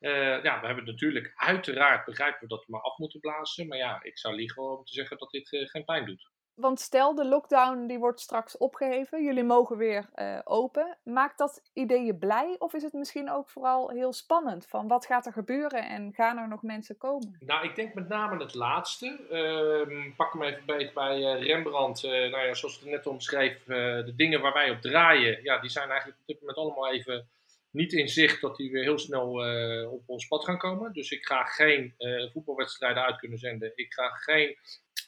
Uh, 0.00 0.42
ja, 0.42 0.60
we 0.60 0.66
hebben 0.66 0.84
natuurlijk, 0.84 1.32
uiteraard 1.36 2.04
begrijpen 2.04 2.40
we 2.40 2.46
dat 2.46 2.64
we 2.66 2.72
maar 2.72 2.80
af 2.80 2.98
moeten 2.98 3.20
blazen. 3.20 3.68
Maar 3.68 3.78
ja, 3.78 4.02
ik 4.02 4.18
zou 4.18 4.34
liegen 4.34 4.62
om 4.62 4.84
te 4.84 4.92
zeggen 4.92 5.18
dat 5.18 5.30
dit 5.30 5.52
uh, 5.52 5.68
geen 5.68 5.84
pijn 5.84 6.06
doet. 6.06 6.30
Want 6.54 6.80
stel, 6.80 7.14
de 7.14 7.24
lockdown 7.24 7.86
die 7.86 7.98
wordt 7.98 8.20
straks 8.20 8.56
opgeheven. 8.56 9.24
Jullie 9.24 9.44
mogen 9.44 9.76
weer 9.76 10.08
uh, 10.14 10.38
open. 10.44 10.98
Maakt 11.04 11.38
dat 11.38 11.62
idee 11.72 12.04
je 12.04 12.14
blij? 12.14 12.56
Of 12.58 12.74
is 12.74 12.82
het 12.82 12.92
misschien 12.92 13.30
ook 13.30 13.48
vooral 13.48 13.90
heel 13.90 14.12
spannend? 14.12 14.66
Van 14.66 14.88
wat 14.88 15.06
gaat 15.06 15.26
er 15.26 15.32
gebeuren 15.32 15.88
en 15.88 16.12
gaan 16.12 16.38
er 16.38 16.48
nog 16.48 16.62
mensen 16.62 16.96
komen? 16.96 17.36
Nou, 17.40 17.68
ik 17.68 17.76
denk 17.76 17.94
met 17.94 18.08
name 18.08 18.42
het 18.42 18.54
laatste. 18.54 19.26
Ehm, 19.30 20.14
pak 20.16 20.32
hem 20.32 20.42
even 20.42 20.66
beet 20.66 20.94
bij 20.94 21.20
Rembrandt. 21.20 22.02
nou 22.02 22.46
ja, 22.46 22.54
zoals 22.54 22.76
ik 22.76 22.80
het 22.80 22.90
net 22.90 23.06
omschreef, 23.06 23.64
de 23.64 24.12
dingen 24.16 24.40
waar 24.40 24.52
wij 24.52 24.70
op 24.70 24.80
draaien. 24.80 25.42
Ja, 25.42 25.58
die 25.58 25.70
zijn 25.70 25.88
eigenlijk 25.88 26.20
op 26.20 26.26
dit 26.26 26.40
moment 26.40 26.58
allemaal 26.58 26.92
even 26.92 27.28
niet 27.70 27.92
in 27.92 28.08
zicht 28.08 28.40
dat 28.40 28.56
die 28.56 28.70
weer 28.70 28.82
heel 28.82 28.98
snel 28.98 29.46
uh, 29.46 29.92
op 29.92 30.02
ons 30.06 30.26
pad 30.26 30.44
gaan 30.44 30.58
komen. 30.58 30.92
Dus 30.92 31.10
ik 31.10 31.26
ga 31.26 31.44
geen 31.44 31.94
uh, 31.98 32.30
voetbalwedstrijden 32.32 33.04
uit 33.04 33.18
kunnen 33.18 33.38
zenden. 33.38 33.72
Ik 33.74 33.92
ga 33.92 34.08
geen 34.08 34.56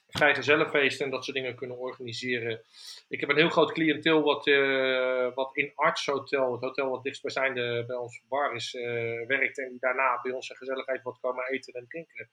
vrijgezellenfeesten 0.09 1.05
en 1.05 1.11
dat 1.11 1.25
soort 1.25 1.37
dingen 1.37 1.57
kunnen 1.57 1.79
organiseren. 1.79 2.61
Ik 3.09 3.21
heb 3.21 3.29
een 3.29 3.37
heel 3.37 3.51
groot 3.51 3.73
cliënteel 3.73 4.23
wat, 4.23 4.47
uh, 4.47 5.35
wat 5.35 5.57
in 5.57 5.73
Arts 5.75 6.07
Hotel, 6.07 6.53
het 6.53 6.61
hotel 6.61 6.91
wat 6.91 7.03
dichtstbijzijnde 7.03 7.85
bij 7.87 7.97
ons 7.97 8.23
bar 8.29 8.55
is, 8.55 8.73
werkt. 9.27 9.59
En 9.59 9.69
die 9.69 9.79
daarna 9.81 10.21
bij 10.23 10.33
ons 10.33 10.51
een 10.51 10.57
gezelligheid 10.57 11.03
wat 11.03 11.21
komen 11.21 11.51
eten 11.51 11.73
en 11.73 11.87
drinken. 11.89 12.29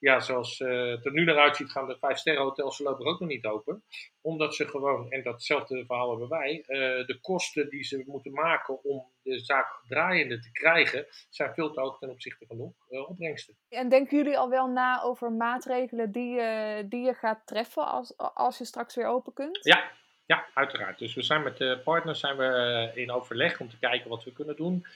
Ja, 0.00 0.20
zoals 0.20 0.58
het 0.58 1.04
er 1.04 1.12
nu 1.12 1.24
naar 1.24 1.38
uitziet 1.38 1.70
gaan 1.70 1.86
de 1.86 1.96
vijf 1.98 2.18
sterren 2.18 2.42
hotels 2.42 2.76
voorlopig 2.76 3.06
ook 3.06 3.20
nog 3.20 3.28
niet 3.28 3.46
open. 3.46 3.82
Omdat 4.20 4.54
ze 4.54 4.68
gewoon, 4.68 5.10
en 5.10 5.22
datzelfde 5.22 5.84
verhaal 5.86 6.10
hebben 6.10 6.28
wij, 6.28 6.64
de 7.06 7.18
kosten 7.20 7.70
die 7.70 7.84
ze 7.84 8.04
moeten 8.06 8.32
maken 8.32 8.84
om 8.84 9.10
de 9.22 9.38
zaak 9.38 9.82
draaiende 9.88 10.38
te 10.38 10.52
krijgen, 10.52 11.06
zijn 11.30 11.54
veel 11.54 11.72
te 11.72 11.80
hoog 11.80 11.98
ten 11.98 12.10
opzichte 12.10 12.46
van 12.46 12.56
de 12.56 12.72
uh, 12.90 13.08
opbrengsten. 13.08 13.56
En 13.68 13.88
denken 13.88 14.16
jullie 14.16 14.38
al 14.38 14.48
wel 14.48 14.66
na 14.66 15.02
over 15.02 15.32
maatregelen 15.32 16.12
die 16.12 16.34
je, 16.34 16.84
die 16.88 17.04
je 17.04 17.14
gaat 17.14 17.46
treffen 17.46 17.86
als, 17.86 18.16
als 18.16 18.58
je 18.58 18.64
straks 18.64 18.94
weer 18.94 19.06
open 19.06 19.32
kunt? 19.32 19.58
Ja, 19.64 19.90
ja, 20.26 20.46
uiteraard. 20.54 20.98
Dus 20.98 21.14
we 21.14 21.22
zijn 21.22 21.42
met 21.42 21.56
de 21.56 21.80
partners 21.84 22.20
zijn 22.20 22.36
we 22.36 22.44
eh, 22.44 23.02
in 23.02 23.10
overleg 23.10 23.60
om 23.60 23.68
te 23.68 23.78
kijken 23.78 24.10
wat 24.10 24.24
we 24.24 24.32
kunnen 24.32 24.56
doen. 24.56 24.86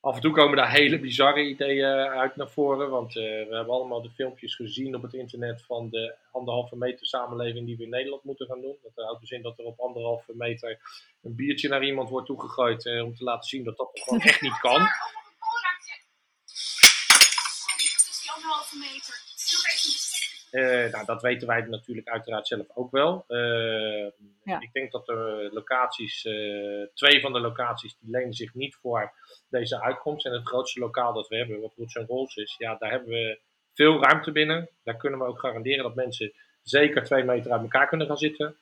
Af 0.00 0.14
en 0.14 0.20
toe 0.20 0.32
komen 0.32 0.56
daar 0.56 0.70
hele 0.70 1.00
bizarre 1.00 1.48
ideeën 1.48 1.86
uit 2.08 2.36
naar 2.36 2.50
voren. 2.50 2.90
Want 2.90 3.16
uh, 3.16 3.22
we 3.22 3.54
hebben 3.54 3.74
allemaal 3.74 4.02
de 4.02 4.10
filmpjes 4.10 4.54
gezien 4.54 4.94
op 4.94 5.02
het 5.02 5.14
internet 5.14 5.62
van 5.62 5.90
de 5.90 6.16
anderhalve 6.32 6.76
meter 6.76 7.06
samenleving 7.06 7.66
die 7.66 7.76
we 7.76 7.82
in 7.82 7.88
Nederland 7.88 8.24
moeten 8.24 8.46
gaan 8.46 8.60
doen. 8.60 8.76
Dat 8.82 9.04
houdt 9.04 9.20
dus 9.20 9.30
in 9.30 9.42
dat 9.42 9.58
er 9.58 9.64
op 9.64 9.80
anderhalve 9.80 10.32
meter 10.36 10.78
een 11.22 11.34
biertje 11.34 11.68
naar 11.68 11.84
iemand 11.84 12.08
wordt 12.08 12.26
toegegooid. 12.26 12.84
Uh, 12.86 13.04
om 13.04 13.14
te 13.14 13.24
laten 13.24 13.48
zien 13.48 13.64
dat 13.64 13.76
dat 13.76 13.90
gewoon 13.92 14.20
echt 14.20 14.40
niet 14.40 14.58
kan. 14.58 14.80
Is 18.10 18.20
die 18.22 18.30
anderhalve 18.30 18.76
meter. 18.76 19.17
Uh, 20.50 20.90
nou, 20.92 21.04
dat 21.04 21.22
weten 21.22 21.48
wij 21.48 21.60
natuurlijk 21.60 22.08
uiteraard 22.08 22.46
zelf 22.46 22.66
ook 22.74 22.90
wel. 22.90 23.24
Uh, 23.28 24.06
ja. 24.42 24.60
Ik 24.60 24.72
denk 24.72 24.92
dat 24.92 25.06
de 25.06 25.48
locaties, 25.52 26.24
uh, 26.24 26.86
twee 26.94 27.20
van 27.20 27.32
de 27.32 27.40
locaties, 27.40 27.96
die 27.98 28.10
lenen 28.10 28.34
zich 28.34 28.54
niet 28.54 28.74
voor 28.74 29.12
deze 29.48 29.80
uitkomst. 29.80 30.26
En 30.26 30.32
het 30.32 30.46
grootste 30.46 30.80
lokaal 30.80 31.12
dat 31.12 31.28
we 31.28 31.36
hebben, 31.36 31.60
wat 31.60 31.74
Roots 31.76 31.94
Rolls 31.94 32.36
is, 32.36 32.54
ja, 32.58 32.76
daar 32.78 32.90
hebben 32.90 33.08
we 33.08 33.38
veel 33.74 34.02
ruimte 34.02 34.32
binnen. 34.32 34.68
Daar 34.84 34.96
kunnen 34.96 35.18
we 35.18 35.26
ook 35.26 35.40
garanderen 35.40 35.82
dat 35.82 35.94
mensen 35.94 36.32
zeker 36.62 37.04
twee 37.04 37.24
meter 37.24 37.52
uit 37.52 37.62
elkaar 37.62 37.88
kunnen 37.88 38.06
gaan 38.06 38.18
zitten. 38.18 38.56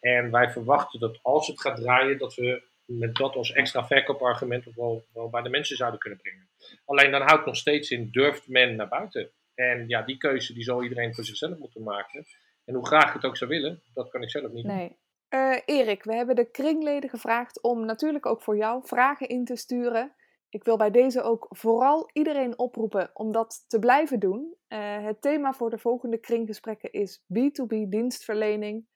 En 0.00 0.30
wij 0.30 0.50
verwachten 0.50 1.00
dat 1.00 1.18
als 1.22 1.46
het 1.46 1.60
gaat 1.60 1.76
draaien, 1.76 2.18
dat 2.18 2.34
we 2.34 2.62
met 2.84 3.14
dat 3.14 3.34
als 3.34 3.52
extra 3.52 3.86
verkoopargument 3.86 4.64
wel, 4.74 5.04
wel 5.12 5.30
bij 5.30 5.42
de 5.42 5.48
mensen 5.48 5.76
zouden 5.76 6.00
kunnen 6.00 6.18
brengen. 6.18 6.48
Alleen 6.84 7.10
dan 7.10 7.22
houdt 7.22 7.46
nog 7.46 7.56
steeds 7.56 7.90
in, 7.90 8.08
durft 8.10 8.48
men 8.48 8.76
naar 8.76 8.88
buiten? 8.88 9.30
En 9.54 9.88
ja, 9.88 10.02
die 10.02 10.16
keuze 10.16 10.54
die 10.54 10.62
zal 10.62 10.82
iedereen 10.82 11.14
voor 11.14 11.24
zichzelf 11.24 11.58
moeten 11.58 11.82
maken. 11.82 12.24
En 12.64 12.74
hoe 12.74 12.86
graag 12.86 13.08
ik 13.08 13.14
het 13.14 13.24
ook 13.24 13.36
zou 13.36 13.50
willen, 13.50 13.82
dat 13.94 14.10
kan 14.10 14.22
ik 14.22 14.30
zelf 14.30 14.52
niet 14.52 14.66
nee. 14.66 15.00
Uh, 15.34 15.56
Erik, 15.64 16.04
we 16.04 16.14
hebben 16.14 16.36
de 16.36 16.50
kringleden 16.50 17.10
gevraagd 17.10 17.62
om 17.62 17.84
natuurlijk 17.84 18.26
ook 18.26 18.42
voor 18.42 18.56
jou 18.56 18.86
vragen 18.86 19.28
in 19.28 19.44
te 19.44 19.56
sturen. 19.56 20.14
Ik 20.48 20.64
wil 20.64 20.76
bij 20.76 20.90
deze 20.90 21.22
ook 21.22 21.46
vooral 21.50 22.10
iedereen 22.12 22.58
oproepen 22.58 23.10
om 23.12 23.32
dat 23.32 23.64
te 23.68 23.78
blijven 23.78 24.20
doen. 24.20 24.56
Uh, 24.68 25.04
het 25.04 25.22
thema 25.22 25.52
voor 25.52 25.70
de 25.70 25.78
volgende 25.78 26.18
kringgesprekken 26.18 26.92
is 26.92 27.22
B2B 27.22 27.88
dienstverlening. 27.88 28.86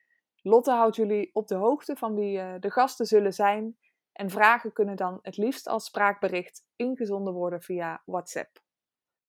Lotte 0.43 0.71
houdt 0.71 0.97
jullie 0.97 1.31
op 1.33 1.49
de 1.49 1.55
hoogte 1.55 1.97
van 1.97 2.15
wie 2.15 2.39
uh, 2.39 2.55
de 2.61 2.71
gasten 2.71 3.07
zullen 3.07 3.33
zijn. 3.33 3.77
En 4.13 4.31
vragen 4.31 4.73
kunnen 4.73 4.97
dan 4.97 5.19
het 5.23 5.37
liefst 5.37 5.69
als 5.69 5.85
spraakbericht 5.85 6.65
ingezonden 6.77 7.33
worden 7.33 7.63
via 7.63 8.03
WhatsApp. 8.05 8.65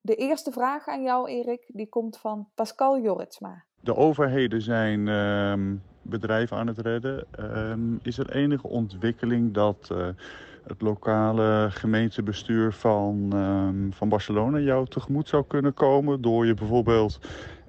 De 0.08 0.16
eerste 0.16 0.52
vraag 0.52 0.88
aan 0.88 1.04
jou, 1.04 1.30
Erik, 1.30 1.64
die 1.68 1.90
komt 1.90 2.18
van 2.18 2.48
Pascal 2.56 3.00
Jorritsma. 3.00 3.64
De 3.80 3.96
overheden 3.96 4.62
zijn 4.62 5.08
uh, 5.08 5.76
bedrijven 6.02 6.58
aan 6.58 6.68
het 6.68 6.78
redden. 6.78 7.26
Uh, 7.40 7.98
is 8.02 8.18
er 8.18 8.36
enige 8.36 8.68
ontwikkeling 8.68 9.54
dat 9.54 9.90
uh, 9.92 10.08
het 10.64 10.82
lokale 10.82 11.68
gemeentebestuur 11.70 12.74
van, 12.74 13.30
ehm, 13.34 13.92
van 13.92 14.10
Barcelona 14.10 14.60
jou 14.60 14.88
tegemoet 14.88 15.28
zou 15.28 15.44
kunnen 15.48 15.74
komen 15.74 16.22
door 16.22 16.46
je 16.46 16.54
bijvoorbeeld 16.54 17.20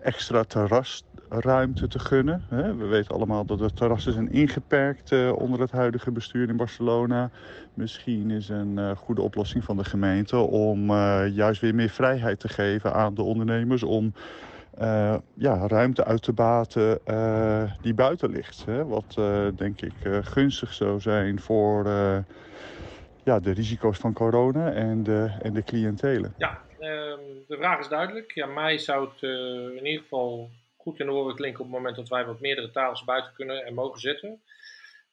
extra 0.02 0.44
terras 0.44 1.04
ruimte 1.28 1.88
te 1.88 1.98
gunnen. 1.98 2.42
We 2.78 2.86
weten 2.86 3.14
allemaal 3.14 3.44
dat 3.44 3.58
de 3.58 3.72
terrassen 3.72 4.12
zijn 4.12 4.32
ingeperkt 4.32 5.12
eh, 5.12 5.32
onder 5.32 5.60
het 5.60 5.70
huidige 5.70 6.10
bestuur 6.10 6.48
in 6.48 6.56
Barcelona. 6.56 7.30
Misschien 7.74 8.30
is 8.30 8.48
een 8.48 8.78
eh, 8.78 8.96
goede 8.96 9.22
oplossing 9.22 9.64
van 9.64 9.76
de 9.76 9.84
gemeente 9.84 10.36
om 10.36 10.90
eh, 10.90 11.24
juist 11.30 11.60
weer 11.60 11.74
meer 11.74 11.88
vrijheid 11.88 12.40
te 12.40 12.48
geven 12.48 12.92
aan 12.92 13.14
de 13.14 13.22
ondernemers 13.22 13.82
om 13.82 14.12
ja, 15.34 15.66
ruimte 15.66 16.04
uit 16.04 16.22
te 16.22 16.32
baten 16.32 17.00
die 17.80 17.94
buiten 17.94 18.30
ligt. 18.30 18.64
Wat 18.86 19.20
denk 19.56 19.80
ik 19.80 19.92
gunstig 20.22 20.72
zou 20.72 21.00
zijn 21.00 21.40
voor 21.40 21.84
ja, 23.24 23.40
de 23.40 23.50
risico's 23.50 23.98
van 23.98 24.12
corona 24.12 24.72
en 24.72 25.02
de, 25.02 25.30
en 25.42 25.52
de 25.52 25.62
cliëntelen. 25.62 26.34
Ja, 26.36 26.62
ehm, 26.78 27.20
de 27.48 27.56
vraag 27.56 27.78
is 27.78 27.88
duidelijk. 27.88 28.32
Ja, 28.32 28.46
mij 28.46 28.78
zou 28.78 29.08
het 29.08 29.22
in 29.78 29.86
ieder 29.86 30.02
geval 30.02 30.50
goed 30.88 31.06
de 31.06 31.12
oren 31.12 31.34
klinken 31.34 31.60
op 31.60 31.66
het 31.66 31.76
moment 31.76 31.96
dat 31.96 32.08
wij 32.08 32.24
wat 32.24 32.40
meerdere 32.40 32.70
tafels 32.70 33.04
buiten 33.04 33.32
kunnen 33.32 33.64
en 33.64 33.74
mogen 33.74 34.00
zitten. 34.00 34.42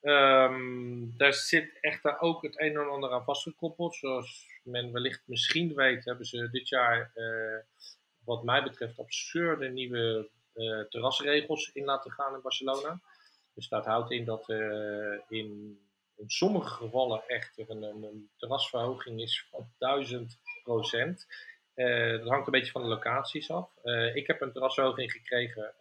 Um, 0.01 1.17
daar 1.17 1.33
zit 1.33 1.77
echter 1.81 2.19
ook 2.19 2.41
het 2.41 2.59
een 2.59 2.77
en 2.77 2.89
ander 2.89 3.11
aan 3.11 3.23
vastgekoppeld. 3.23 3.95
Zoals 3.95 4.45
men 4.63 4.91
wellicht 4.91 5.21
misschien 5.25 5.73
weet, 5.73 6.05
hebben 6.05 6.25
ze 6.25 6.49
dit 6.49 6.69
jaar, 6.69 7.11
uh, 7.15 7.57
wat 8.23 8.43
mij 8.43 8.63
betreft, 8.63 8.99
absurde 8.99 9.69
nieuwe 9.69 10.29
uh, 10.55 10.85
terrasregels 10.89 11.69
in 11.73 11.85
laten 11.85 12.11
gaan 12.11 12.35
in 12.35 12.41
Barcelona. 12.41 13.01
Dus 13.53 13.67
dat 13.67 13.85
houdt 13.85 14.11
in 14.11 14.25
dat 14.25 14.49
uh, 14.49 15.19
in, 15.29 15.79
in 16.15 16.29
sommige 16.29 16.69
gevallen 16.69 17.27
echt 17.27 17.57
een, 17.57 17.83
een 17.83 18.29
terrasverhoging 18.37 19.21
is 19.21 19.47
van 19.51 19.69
1000 19.77 20.39
procent. 20.63 21.27
Dat 22.19 22.27
hangt 22.29 22.45
een 22.45 22.51
beetje 22.51 22.71
van 22.71 22.81
de 22.81 22.87
locaties 22.87 23.51
af. 23.51 23.69
ik 24.13 24.27
heb 24.27 24.41
een 24.41 24.51
terrasverhoging 24.51 25.11
gekregen 25.11 25.75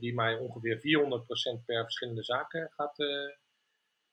die 0.00 0.14
mij 0.14 0.34
ongeveer 0.34 0.78
400% 0.78 1.64
per 1.64 1.82
verschillende 1.82 2.22
zaken 2.22 2.70
gaat, 2.70 2.96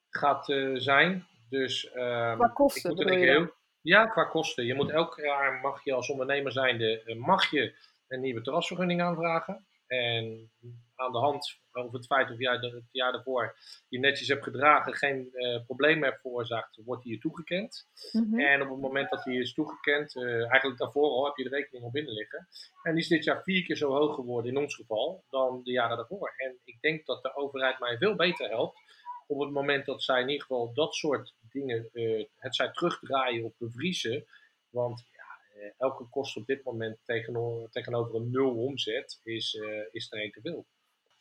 gaat 0.09 0.45
zijn. 0.75 1.27
Dus, 1.49 1.91
ehm, 1.91 2.37
Qua 2.37 2.47
kosten 2.47 2.91
ik 2.91 2.95
moet 2.95 3.05
er 3.05 3.17
heel, 3.17 3.53
Ja, 3.81 4.05
qua 4.05 4.23
kosten. 4.23 4.65
Je 4.65 4.73
moet 4.73 4.89
elk 4.89 5.19
jaar, 5.19 5.59
mag 5.61 5.83
je 5.83 5.93
als 5.93 6.09
ondernemer 6.09 6.51
zijnde, 6.51 7.15
mag 7.17 7.51
je 7.51 7.75
een 8.07 8.21
nieuwe 8.21 8.41
terrasvergunning 8.41 9.01
aanvragen. 9.01 9.65
En 9.87 10.51
aan 10.95 11.11
de 11.11 11.17
hand 11.17 11.59
over 11.71 11.93
het 11.93 12.05
feit 12.05 12.31
of 12.31 12.37
jij 12.37 12.53
het 12.53 12.83
jaar 12.91 13.11
daarvoor 13.11 13.55
je 13.87 13.99
netjes 13.99 14.27
hebt 14.27 14.43
gedragen, 14.43 14.93
geen 14.93 15.29
uh, 15.33 15.65
problemen 15.65 16.09
hebt 16.09 16.21
veroorzaakt, 16.21 16.81
wordt 16.85 17.03
die 17.03 17.11
je 17.13 17.19
toegekend. 17.19 17.87
Mhm. 18.11 18.39
En 18.39 18.61
op 18.61 18.69
het 18.69 18.79
moment 18.79 19.09
dat 19.09 19.23
die 19.23 19.39
is 19.39 19.53
toegekend, 19.53 20.15
uh, 20.15 20.23
eigenlijk 20.23 20.77
daarvoor 20.77 21.09
al, 21.09 21.25
heb 21.25 21.35
je 21.35 21.43
de 21.43 21.55
rekening 21.55 21.83
al 21.83 21.91
binnen 21.91 22.13
liggen. 22.13 22.47
En 22.83 22.91
die 22.91 23.01
is 23.01 23.07
dit 23.07 23.23
jaar 23.23 23.43
vier 23.43 23.63
keer 23.63 23.75
zo 23.75 23.91
hoog 23.91 24.15
geworden 24.15 24.51
in 24.51 24.57
ons 24.57 24.75
geval 24.75 25.23
dan 25.29 25.61
de 25.63 25.71
jaren 25.71 25.97
daarvoor. 25.97 26.33
En 26.37 26.59
ik 26.63 26.81
denk 26.81 27.05
dat 27.05 27.21
de 27.23 27.35
overheid 27.35 27.79
mij 27.79 27.97
veel 27.97 28.15
beter 28.15 28.49
helpt 28.49 28.79
op 29.27 29.39
het 29.39 29.51
moment 29.51 29.85
dat 29.85 30.03
zij 30.03 30.21
in 30.21 30.29
ieder 30.29 30.41
geval 30.41 30.73
dat 30.73 30.93
soort 30.93 31.35
dingen, 31.39 31.89
uh, 31.93 32.25
het 32.37 32.55
zij 32.55 32.71
terugdraaien 32.71 33.43
of 33.43 33.57
bevriezen. 33.57 34.25
Want 34.69 35.05
ja, 35.11 35.71
elke 35.77 36.09
kost 36.09 36.37
op 36.37 36.45
dit 36.45 36.63
moment 36.63 36.99
tegenover, 37.03 37.69
tegenover 37.69 38.15
een 38.15 38.31
nul 38.31 38.55
omzet 38.55 39.19
is, 39.23 39.59
is 39.91 40.11
er 40.11 40.23
een 40.23 40.31
te 40.31 40.41
veel 40.41 40.65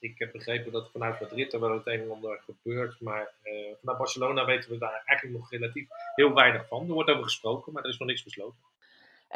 ik 0.02 0.18
heb 0.18 0.32
begrepen 0.32 0.72
dat 0.72 0.90
vanuit 0.90 1.20
Madrid 1.20 1.52
er 1.52 1.60
wel 1.60 1.72
het 1.72 1.86
een 1.86 2.00
en 2.00 2.10
ander 2.10 2.40
gebeurt. 2.44 3.00
Maar 3.00 3.32
uh, 3.44 3.52
vanuit 3.80 3.98
Barcelona 3.98 4.44
weten 4.44 4.70
we 4.70 4.78
daar 4.78 5.02
eigenlijk 5.04 5.38
nog 5.38 5.50
relatief 5.50 5.88
heel 6.14 6.34
weinig 6.34 6.66
van. 6.66 6.86
Er 6.88 6.94
wordt 6.94 7.10
over 7.10 7.24
gesproken, 7.24 7.72
maar 7.72 7.82
er 7.82 7.88
is 7.88 7.98
nog 7.98 8.08
niks 8.08 8.22
besloten. 8.22 8.58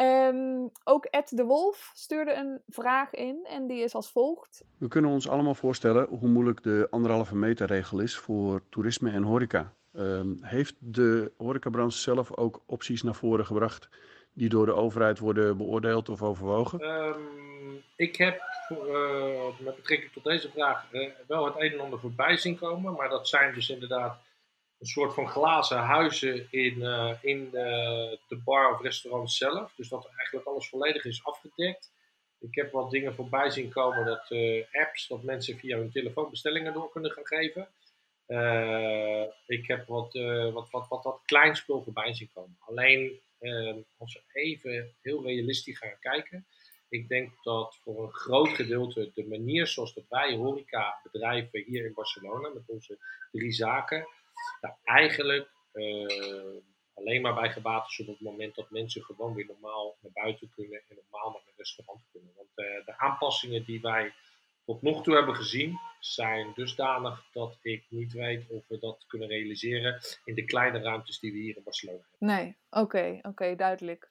Um, 0.01 0.71
ook 0.85 1.05
Ed 1.05 1.37
de 1.37 1.45
Wolf 1.45 1.91
stuurde 1.95 2.35
een 2.35 2.61
vraag 2.69 3.15
in 3.15 3.47
en 3.49 3.67
die 3.67 3.83
is 3.83 3.95
als 3.95 4.11
volgt. 4.11 4.65
We 4.79 4.89
kunnen 4.89 5.11
ons 5.11 5.29
allemaal 5.29 5.55
voorstellen 5.55 6.07
hoe 6.09 6.29
moeilijk 6.29 6.63
de 6.63 6.87
anderhalve 6.91 7.37
meter 7.37 7.67
regel 7.67 8.01
is 8.01 8.17
voor 8.17 8.63
toerisme 8.69 9.11
en 9.11 9.23
horeca. 9.23 9.73
Um, 9.93 10.39
heeft 10.41 10.75
de 10.79 11.33
horecabranche 11.37 11.99
zelf 11.99 12.37
ook 12.37 12.63
opties 12.67 13.03
naar 13.03 13.15
voren 13.15 13.47
gebracht 13.47 13.89
die 14.37 14.49
door 14.49 14.67
de 14.67 14.75
overheid 14.75 15.19
worden 15.19 15.57
beoordeeld 15.57 16.09
of 16.09 16.23
overwogen? 16.23 16.83
Um, 16.83 17.83
ik 17.97 18.17
heb 18.17 18.41
uh, 18.73 19.59
met 19.59 19.77
betrekking 19.77 20.13
tot 20.13 20.25
deze 20.25 20.51
vraag 20.51 20.93
uh, 20.93 21.11
wel 21.27 21.45
het 21.45 21.55
een 21.59 21.73
en 21.73 21.81
ander 21.81 22.01
voorbij 22.01 22.37
zien 22.37 22.59
komen. 22.59 22.93
Maar 22.93 23.09
dat 23.09 23.29
zijn 23.29 23.55
dus 23.55 23.69
inderdaad 23.69 24.23
een 24.79 24.87
soort 24.87 25.15
van 25.15 25.29
glazen 25.29 25.79
huizen 25.79 26.47
in, 26.51 26.79
uh, 26.79 27.13
in 27.21 27.51
de 27.51 28.41
bar 28.45 28.75
of 28.75 28.81
restaurant 28.81 29.33
zelf. 29.33 29.73
Dus 29.77 29.89
dat 29.89 30.09
eigenlijk 30.17 30.47
alles 30.47 30.69
volledig 30.69 31.05
is 31.05 31.25
afgedekt. 31.25 31.93
Ik 32.41 32.55
heb 32.55 32.73
wat 32.73 32.91
dingen 32.91 33.15
voorbij 33.15 33.51
zien 33.51 33.71
komen, 33.71 34.05
dat 34.05 34.31
apps, 34.73 35.07
dat 35.07 35.23
mensen 35.23 35.59
via 35.59 35.77
hun 35.77 35.91
telefoon 35.91 36.31
bestellingen 36.31 36.73
door 36.73 36.91
kunnen 36.91 37.11
gaan 37.11 37.27
geven. 37.27 37.69
ik 39.47 39.67
heb 39.67 39.87
wat, 39.87 40.13
wat, 40.53 40.71
wat, 40.71 40.89
wat, 40.89 41.05
wat 41.05 41.21
klein 41.25 41.57
spul 41.57 41.83
voorbij 41.83 42.15
zien 42.15 42.31
komen. 42.35 42.57
Alleen 42.61 43.21
als 43.97 44.15
we 44.15 44.41
even 44.41 44.97
heel 45.03 45.25
realistisch 45.25 45.79
gaan 45.79 45.99
kijken, 46.01 46.47
ik 46.89 47.09
denk 47.09 47.33
dat 47.43 47.77
voor 47.83 48.03
een 48.03 48.13
groot 48.13 48.49
gedeelte 48.49 49.11
de 49.15 49.27
manier 49.27 49.67
zoals 49.67 49.95
dat 49.95 50.05
wij 50.09 50.35
horecabedrijven 50.35 51.65
hier 51.67 51.85
in 51.85 51.95
Barcelona 51.95 52.49
met 52.49 52.63
onze 52.67 52.99
drie 53.31 53.53
zaken, 53.53 54.07
nou, 54.61 54.75
eigenlijk 54.85 55.49
uh, 55.73 56.63
alleen 56.95 57.21
maar 57.21 57.35
bij 57.35 57.53
gebaat 57.53 57.91
is 57.91 58.01
op 58.01 58.07
het 58.07 58.21
moment 58.21 58.55
dat 58.55 58.71
mensen 58.71 59.03
gewoon 59.03 59.35
weer 59.35 59.47
normaal 59.47 59.97
naar 60.01 60.13
buiten 60.13 60.51
kunnen 60.51 60.83
en 60.89 60.97
normaal 60.97 61.31
naar 61.31 61.43
een 61.47 61.53
restaurant 61.57 62.01
kunnen. 62.13 62.33
Want 62.37 62.49
uh, 62.55 62.87
de 62.87 62.99
aanpassingen 62.99 63.65
die 63.65 63.81
wij 63.81 64.15
tot 64.67 64.83
nog 64.83 65.03
toe 65.03 65.15
hebben 65.15 65.35
gezien 65.35 65.79
zijn 66.01 66.53
dusdanig 66.55 67.25
dat 67.33 67.59
ik 67.63 67.85
niet 67.89 68.13
weet 68.13 68.45
of 68.49 68.63
we 68.69 68.79
dat 68.79 69.05
kunnen 69.07 69.29
realiseren 69.29 70.01
in 70.25 70.35
de 70.35 70.45
kleine 70.45 70.81
ruimtes 70.81 71.19
die 71.19 71.33
we 71.33 71.39
hier 71.39 71.57
in 71.57 71.63
Barcelona 71.63 71.99
hebben. 71.99 72.37
Nee, 72.37 72.57
oké, 72.71 73.19
oké, 73.23 73.57
duidelijk. 73.57 74.11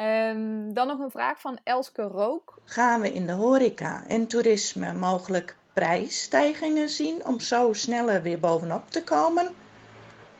Um, 0.00 0.74
dan 0.74 0.86
nog 0.86 0.98
een 0.98 1.10
vraag 1.10 1.40
van 1.40 1.58
Elske 1.64 2.02
Rook. 2.02 2.60
Gaan 2.64 3.00
we 3.00 3.12
in 3.12 3.26
de 3.26 3.32
horeca 3.32 4.06
en 4.08 4.26
toerisme 4.26 4.92
mogelijk 4.92 5.56
prijsstijgingen 5.72 6.88
zien 6.88 7.26
om 7.26 7.40
zo 7.40 7.72
sneller 7.72 8.22
weer 8.22 8.40
bovenop 8.40 8.90
te 8.90 9.04
komen? 9.04 9.54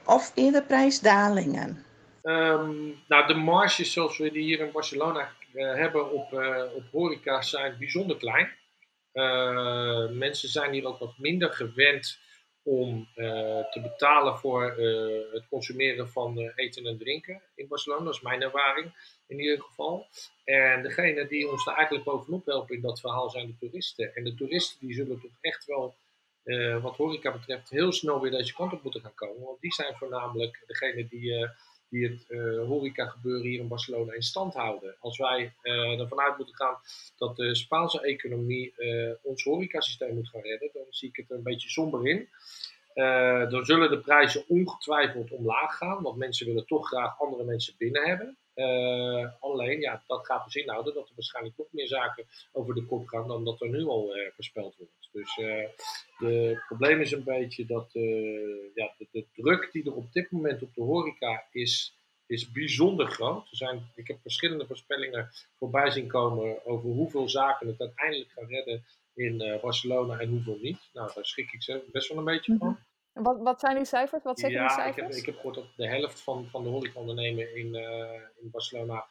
Of 0.05 0.33
eerder 0.35 0.63
prijsdalingen? 0.63 1.85
Um, 2.23 3.03
nou, 3.09 3.27
de 3.27 3.35
marges 3.35 3.93
zoals 3.93 4.19
we 4.19 4.33
die 4.33 4.43
hier 4.43 4.61
in 4.61 4.73
Barcelona 4.73 5.29
uh, 5.53 5.75
hebben 5.75 6.13
op, 6.13 6.33
uh, 6.33 6.63
op 6.75 6.83
horeca 6.93 7.43
zijn 7.43 7.77
bijzonder 7.79 8.17
klein. 8.17 8.49
Uh, 9.15 10.11
mensen 10.11 10.49
zijn 10.49 10.73
hier 10.73 10.87
ook 10.87 10.99
wat 10.99 11.19
minder 11.19 11.53
gewend 11.53 12.19
om 12.63 13.09
te 13.71 13.81
betalen 13.83 14.39
voor 14.39 14.63
het 15.33 15.49
consumeren 15.49 16.09
van 16.09 16.39
eten 16.55 16.87
en 16.87 16.99
drinken 16.99 17.43
in 17.55 17.69
Barcelona. 17.69 18.05
Dat 18.05 18.15
is 18.15 18.21
mijn 18.21 18.43
ervaring 18.43 18.93
in 19.27 19.41
ieder 19.41 19.61
geval. 19.61 20.07
En 20.45 20.83
degene 20.83 21.27
die 21.27 21.51
ons 21.51 21.65
daar 21.65 21.75
eigenlijk 21.75 22.07
bovenop 22.07 22.47
helpen 22.47 22.75
in 22.75 22.81
dat 22.81 23.01
verhaal 23.01 23.31
zijn 23.31 23.47
de 23.47 23.57
toeristen. 23.59 24.15
En 24.15 24.25
de 24.25 24.35
toeristen 24.35 24.87
die 24.87 24.95
zullen 24.95 25.21
toch 25.21 25.31
echt 25.41 25.65
wel, 25.65 25.95
wat 26.81 26.97
horeca 26.97 27.33
betreft, 27.33 27.71
heel 27.71 27.93
snel 27.93 28.21
weer 28.21 28.31
deze 28.31 28.55
kant 28.55 28.73
op 28.73 28.83
moeten 28.83 29.01
gaan 29.01 29.15
komen. 29.15 29.43
Want 29.43 29.61
die 29.61 29.73
zijn 29.73 29.95
voornamelijk 29.97 30.63
degene 30.67 31.09
die, 31.09 31.49
die 31.89 32.09
het 32.09 32.25
uh, 32.29 32.67
horeca 32.67 33.07
gebeuren 33.07 33.47
hier 33.47 33.61
in 33.61 33.69
Barcelona 33.69 34.13
in 34.13 34.23
stand 34.23 34.55
houden. 34.55 34.97
Als 35.01 35.19
wij 35.19 35.53
ervan 35.63 36.21
uit 36.21 36.37
moeten 36.37 36.55
gaan 36.55 36.77
dat 37.17 37.37
de 37.37 37.55
Spaanse 37.55 38.01
economie 38.01 38.75
ons 39.23 39.45
horecasysteem 39.45 40.15
moet 40.15 40.29
gaan 40.29 40.41
redden, 40.41 40.71
dan 40.73 40.87
zie 40.91 41.09
ik 41.09 41.17
het 41.17 41.31
een 41.31 41.43
beetje 41.43 41.69
somber 41.69 42.09
in. 42.09 42.29
dan 43.51 43.65
zullen 43.65 43.91
de 43.91 44.01
prijzen 44.01 44.45
ongetwijfeld 44.49 45.31
omlaag 45.31 45.77
gaan, 45.77 46.03
want 46.03 46.17
mensen 46.17 46.47
willen 46.47 46.67
toch 46.67 46.89
graag 46.89 47.21
andere 47.21 47.45
mensen 47.45 47.75
binnen 47.79 48.07
hebben. 48.07 48.37
Uh, 48.55 49.31
alleen, 49.41 49.81
ja, 49.81 50.03
dat 50.07 50.27
gaat 50.27 50.45
dus 50.45 50.55
inhouden 50.55 50.95
dat 50.95 51.09
er 51.09 51.15
waarschijnlijk 51.15 51.57
nog 51.57 51.67
meer 51.71 51.87
zaken 51.87 52.27
over 52.53 52.75
de 52.75 52.85
kop 52.85 53.07
gaan 53.07 53.29
dan 53.29 53.45
dat 53.45 53.61
er 53.61 53.69
nu 53.69 53.85
al 53.85 54.17
uh, 54.17 54.31
voorspeld 54.35 54.77
wordt. 54.77 55.09
Dus 55.13 55.35
het 56.17 56.67
probleem 56.67 57.01
is 57.01 57.13
een 57.13 57.25
beetje 57.25 57.67
dat 57.67 57.91
ja, 58.75 58.95
de, 59.11 59.27
druk 59.35 59.73
die 59.73 59.85
er 59.85 59.95
op 59.95 60.13
dit 60.13 60.31
moment 60.31 60.63
op 60.63 60.75
de 60.75 60.83
horeca 60.83 61.45
is, 61.51 61.95
is 62.27 62.51
bijzonder 62.51 63.07
groot. 63.07 63.51
Er 63.51 63.57
zijn, 63.57 63.91
ik 63.95 64.09
heb 64.09 64.19
verschillende 64.23 64.67
voorspellingen 64.67 65.31
voorbij 65.57 65.91
zien 65.91 66.09
komen 66.09 66.67
over 66.67 66.91
hoeveel 66.91 67.29
zaken 67.29 67.67
het 67.67 67.81
uiteindelijk 67.81 68.31
gaan 68.31 68.47
redden 68.47 68.85
in 69.15 69.59
Barcelona 69.63 70.19
en 70.19 70.29
hoeveel 70.29 70.59
niet. 70.63 70.91
Nou, 70.93 71.11
daar 71.15 71.27
schrik 71.27 71.53
ik 71.53 71.81
best 71.93 72.09
wel 72.09 72.19
een 72.19 72.25
beetje 72.25 72.57
van. 72.59 72.79
Wat, 73.15 73.41
wat 73.41 73.61
zijn 73.61 73.77
die 73.77 73.85
cijfers? 73.85 74.23
Wat 74.23 74.39
zeggen 74.39 74.61
ja, 74.61 74.67
die 74.67 74.77
cijfers? 74.77 74.97
Ik 74.97 75.13
heb, 75.13 75.21
ik 75.21 75.27
heb 75.27 75.37
gehoord 75.37 75.55
dat 75.55 75.77
de 75.77 75.89
helft 75.89 76.21
van, 76.21 76.49
van 76.51 76.63
de 76.63 76.69
horecaondernemers 76.69 77.53
in, 77.53 77.75
uh, 77.75 78.13
in 78.41 78.51
Barcelona 78.51 79.07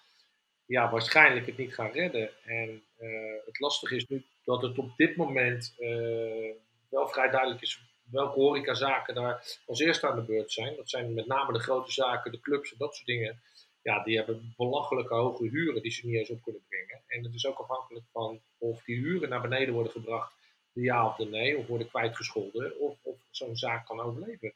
ja, 0.65 0.91
waarschijnlijk 0.91 1.45
het 1.45 1.57
niet 1.57 1.73
gaan 1.73 1.91
redden. 1.91 2.29
En 2.43 2.83
uh, 2.99 3.45
het 3.45 3.59
lastige 3.59 3.95
is 3.95 4.07
nu 4.07 4.25
dat 4.43 4.61
het 4.61 4.77
op 4.77 4.97
dit 4.97 5.15
moment 5.15 5.75
uh, 5.79 6.51
wel 6.89 7.07
vrij 7.07 7.29
duidelijk 7.29 7.61
is 7.61 7.81
welke 8.11 8.39
horecazaken 8.39 9.15
daar 9.15 9.59
als 9.65 9.79
eerste 9.79 10.07
aan 10.07 10.15
de 10.15 10.21
beurt 10.21 10.51
zijn. 10.51 10.75
Dat 10.75 10.89
zijn 10.89 11.13
met 11.13 11.27
name 11.27 11.53
de 11.53 11.59
grote 11.59 11.91
zaken, 11.91 12.31
de 12.31 12.39
clubs 12.39 12.71
en 12.71 12.77
dat 12.77 12.95
soort 12.95 13.07
dingen. 13.07 13.41
Ja, 13.81 14.03
die 14.03 14.17
hebben 14.17 14.53
belachelijke 14.57 15.13
hoge 15.13 15.49
huren 15.49 15.81
die 15.81 15.91
ze 15.91 16.05
niet 16.05 16.15
eens 16.15 16.29
op 16.29 16.43
kunnen 16.43 16.61
brengen. 16.69 17.03
En 17.07 17.23
het 17.23 17.33
is 17.33 17.45
ook 17.45 17.57
afhankelijk 17.57 18.05
van 18.11 18.41
of 18.57 18.83
die 18.83 18.97
huren 18.97 19.29
naar 19.29 19.41
beneden 19.41 19.73
worden 19.73 19.91
gebracht 19.91 20.33
ja 20.73 21.07
of 21.07 21.15
de 21.15 21.25
nee, 21.25 21.57
of 21.57 21.67
worden 21.67 21.89
kwijtgescholden, 21.89 22.79
of, 22.79 22.97
of 23.01 23.15
zo'n 23.29 23.55
zaak 23.55 23.85
kan 23.85 23.99
overleven. 23.99 24.53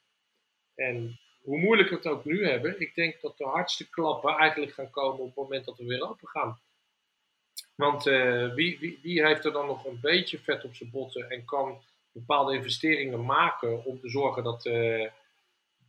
En 0.76 1.20
hoe 1.42 1.58
moeilijk 1.58 1.90
we 1.90 1.96
het 1.96 2.08
ook 2.08 2.26
nu 2.26 2.48
hebben, 2.48 2.82
ik 2.82 2.96
denk 2.96 3.22
dat 3.22 3.38
de 3.38 3.46
hardste 3.46 3.90
klappen 3.90 4.36
eigenlijk 4.36 4.74
gaan 4.74 4.90
komen 4.90 5.20
op 5.20 5.26
het 5.26 5.36
moment 5.36 5.66
dat 5.66 5.78
we 5.78 5.86
weer 5.86 6.10
open 6.10 6.28
gaan. 6.28 6.60
Want 7.76 8.06
uh, 8.06 8.54
wie, 8.54 8.80
wie, 8.80 9.00
wie 9.02 9.26
heeft 9.26 9.46
er 9.46 9.52
dan 9.52 9.66
nog 9.66 9.86
een 9.86 10.00
beetje 10.02 10.40
vet 10.40 10.64
op 10.64 10.76
zijn 10.76 10.90
botten 10.90 11.30
en 11.30 11.46
kan 11.46 11.82
bepaalde 12.12 12.56
investeringen 12.56 13.26
maken 13.26 13.86
om 13.86 14.00
te 14.00 14.10
zorgen 14.10 14.44
dat, 14.44 14.66
uh, 14.66 15.10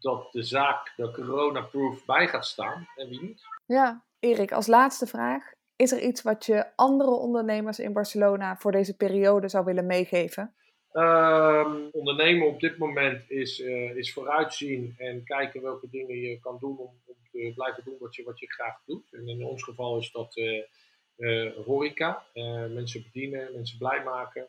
dat 0.00 0.32
de 0.32 0.42
zaak 0.42 0.92
de 0.96 1.10
corona-proof 1.10 2.04
bij 2.04 2.28
gaat 2.28 2.46
staan 2.46 2.88
en 2.96 3.08
wie 3.08 3.22
niet? 3.22 3.42
Ja, 3.66 4.04
Erik, 4.18 4.52
als 4.52 4.66
laatste 4.66 5.06
vraag. 5.06 5.52
Is 5.78 5.92
er 5.92 6.00
iets 6.00 6.22
wat 6.22 6.46
je 6.46 6.66
andere 6.76 7.10
ondernemers 7.10 7.78
in 7.78 7.92
Barcelona 7.92 8.56
voor 8.56 8.72
deze 8.72 8.96
periode 8.96 9.48
zou 9.48 9.64
willen 9.64 9.86
meegeven? 9.86 10.54
Um, 10.92 11.88
ondernemen 11.92 12.46
op 12.46 12.60
dit 12.60 12.78
moment 12.78 13.30
is, 13.30 13.60
uh, 13.60 13.96
is 13.96 14.12
vooruitzien 14.12 14.94
en 14.98 15.24
kijken 15.24 15.62
welke 15.62 15.88
dingen 15.90 16.16
je 16.16 16.40
kan 16.40 16.58
doen 16.60 16.78
om, 16.78 17.00
om, 17.06 17.14
te 17.30 17.52
blijven 17.54 17.84
doen 17.84 17.96
wat 17.98 18.14
je, 18.14 18.22
wat 18.22 18.40
je 18.40 18.52
graag 18.52 18.82
doet. 18.86 19.12
En 19.12 19.28
in 19.28 19.44
ons 19.44 19.62
geval 19.62 19.98
is 19.98 20.12
dat 20.12 20.36
uh, 20.36 21.52
horeca, 21.64 22.26
mensen 22.68 23.02
bedienen, 23.02 23.52
mensen 23.54 23.78
blij 23.78 24.02
maken. 24.04 24.48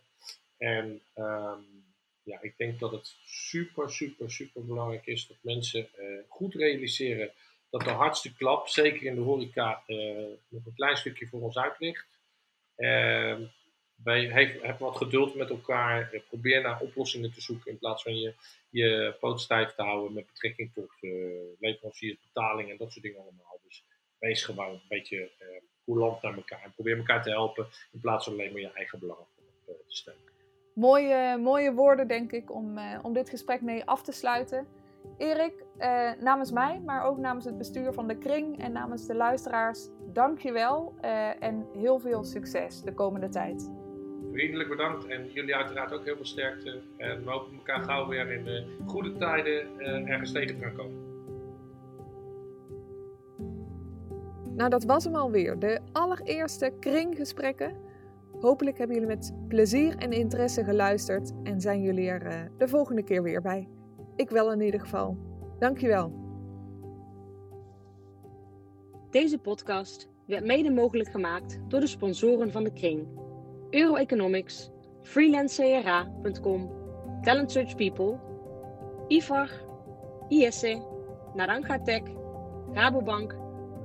En 0.58 1.02
um, 1.16 1.86
ja, 2.24 2.42
ik 2.42 2.58
denk 2.58 2.80
dat 2.80 2.92
het 2.92 3.16
super, 3.26 3.90
super, 3.90 4.32
super 4.32 4.66
belangrijk 4.66 5.06
is 5.06 5.28
dat 5.28 5.38
mensen 5.42 5.88
goed 6.28 6.56
realiseren 6.56 7.32
dat 7.70 7.82
de 7.82 7.90
hardste 7.90 8.34
klap, 8.34 8.68
zeker 8.68 9.06
in 9.06 9.16
de 9.16 9.22
horeca, 9.22 9.84
nog 10.48 10.66
een 10.66 10.74
klein 10.76 10.98
stukje 10.98 11.28
voor 11.28 11.42
ons 11.42 11.58
uit 11.58 11.80
ligt. 11.80 12.08
Ehm, 12.76 13.44
wij 14.04 14.26
hebben 14.26 14.78
wat 14.80 14.98
geduld 14.98 15.36
met 15.36 15.50
elkaar. 15.50 16.22
probeer 16.28 16.62
naar 16.62 16.82
oplossingen 16.82 17.34
te 17.34 17.42
zoeken 17.42 17.72
in 17.72 17.78
plaats 17.78 18.04
van 18.04 18.20
je, 18.20 18.34
je 18.70 19.16
poot 19.20 19.42
stijf 19.42 19.74
te 19.76 19.82
houden 19.82 20.14
met 20.14 20.26
betrekking 20.26 20.74
tot 20.74 20.92
leveranciers, 21.60 22.20
betaling 22.34 22.70
en 22.70 22.78
dat 22.78 22.92
soort 22.92 23.06
dingen 23.06 23.22
allemaal. 23.22 23.60
Dus 23.64 23.84
wees 24.18 24.44
gewoon 24.44 24.72
een 24.72 24.82
beetje 24.88 25.30
coulant 25.86 26.22
naar 26.22 26.36
elkaar 26.36 26.64
en 26.64 26.74
probeer 26.74 26.98
elkaar 26.98 27.24
te 27.24 27.30
helpen 27.30 27.68
in 27.92 28.00
plaats 28.00 28.24
van 28.26 28.34
alleen 28.34 28.52
maar 28.52 28.62
je 28.62 28.72
eigen 28.72 29.00
belangen 29.00 29.26
te 29.66 29.84
stellen. 29.88 30.20
Mooie, 30.74 31.38
mooie 31.38 31.74
woorden, 31.74 32.08
denk 32.08 32.32
ik, 32.32 32.52
om, 32.52 32.80
om 33.02 33.14
dit 33.14 33.30
gesprek 33.30 33.62
mee 33.62 33.86
af 33.86 34.04
te 34.04 34.12
sluiten. 34.12 34.68
Erik, 35.20 35.64
uh, 35.80 36.12
namens 36.20 36.52
mij, 36.52 36.82
maar 36.86 37.04
ook 37.06 37.18
namens 37.18 37.46
het 37.46 37.58
bestuur 37.58 37.94
van 37.94 38.08
de 38.08 38.18
Kring 38.18 38.60
en 38.62 38.72
namens 38.72 39.08
de 39.08 39.16
luisteraars, 39.16 39.90
dank 40.14 40.40
je 40.40 40.52
wel 40.52 40.96
uh, 41.02 41.44
en 41.44 41.66
heel 41.74 42.00
veel 42.00 42.24
succes 42.24 42.82
de 42.82 42.94
komende 42.94 43.30
tijd. 43.30 43.72
Vriendelijk 44.32 44.70
bedankt 44.70 45.06
en 45.08 45.32
jullie 45.32 45.56
uiteraard 45.56 45.94
ook 45.94 46.06
heel 46.06 46.16
veel 46.16 46.26
sterkte. 46.26 46.82
En 46.98 47.24
we 47.24 47.30
hopen 47.30 47.58
elkaar 47.58 47.84
gauw 47.84 48.08
weer 48.08 48.32
in 48.32 48.44
de 48.44 48.78
goede 48.86 49.14
tijden 49.14 49.80
ergens 50.08 50.32
tegen 50.32 50.58
te 50.58 50.64
gaan 50.64 50.76
komen. 50.76 51.08
Nou, 54.56 54.70
dat 54.70 54.84
was 54.84 55.04
hem 55.04 55.16
alweer. 55.16 55.60
De 55.60 55.80
allereerste 55.92 56.74
kringgesprekken. 56.80 57.76
Hopelijk 58.40 58.78
hebben 58.78 58.96
jullie 58.96 59.16
met 59.16 59.34
plezier 59.48 59.96
en 59.98 60.12
interesse 60.12 60.64
geluisterd 60.64 61.34
en 61.44 61.62
zijn 61.62 61.82
jullie 61.82 62.10
er 62.10 62.26
uh, 62.26 62.34
de 62.58 62.68
volgende 62.68 63.04
keer 63.04 63.24
weer 63.24 63.42
bij. 63.42 63.68
Ik 64.20 64.30
wel 64.30 64.52
in 64.52 64.62
ieder 64.62 64.80
geval. 64.80 65.18
Dankjewel. 65.60 66.12
Deze 69.10 69.38
podcast 69.38 70.10
werd 70.26 70.46
mede 70.46 70.72
mogelijk 70.72 71.10
gemaakt 71.10 71.60
door 71.68 71.80
de 71.80 71.88
sponsoren 71.88 72.52
van 72.52 72.64
de 72.64 72.74
Kring. 72.74 73.08
Euroeconomics, 73.70 74.72
freelancecra.com, 75.02 76.72
Talent 77.22 77.52
Search 77.52 77.76
People, 77.76 78.20
IFAR, 79.08 79.50
ISE, 80.28 80.82
Naranja 81.34 81.82
Tech, 81.82 82.04
Rabobank, 82.72 83.36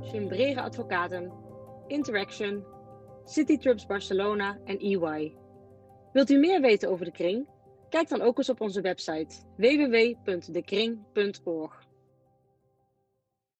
Chimbrere 0.00 0.62
Advocaten, 0.62 1.32
Interaction, 1.86 2.64
City 3.24 3.58
Trips 3.58 3.86
Barcelona 3.86 4.58
en 4.64 4.78
EY. 4.78 5.36
Wilt 6.12 6.30
u 6.30 6.38
meer 6.38 6.60
weten 6.60 6.90
over 6.90 7.04
de 7.04 7.12
kring? 7.12 7.46
Kijk 7.94 8.08
dan 8.08 8.22
ook 8.22 8.38
eens 8.38 8.48
op 8.48 8.60
onze 8.60 8.80
website 8.80 9.36
www.dekring.org. 9.56 11.83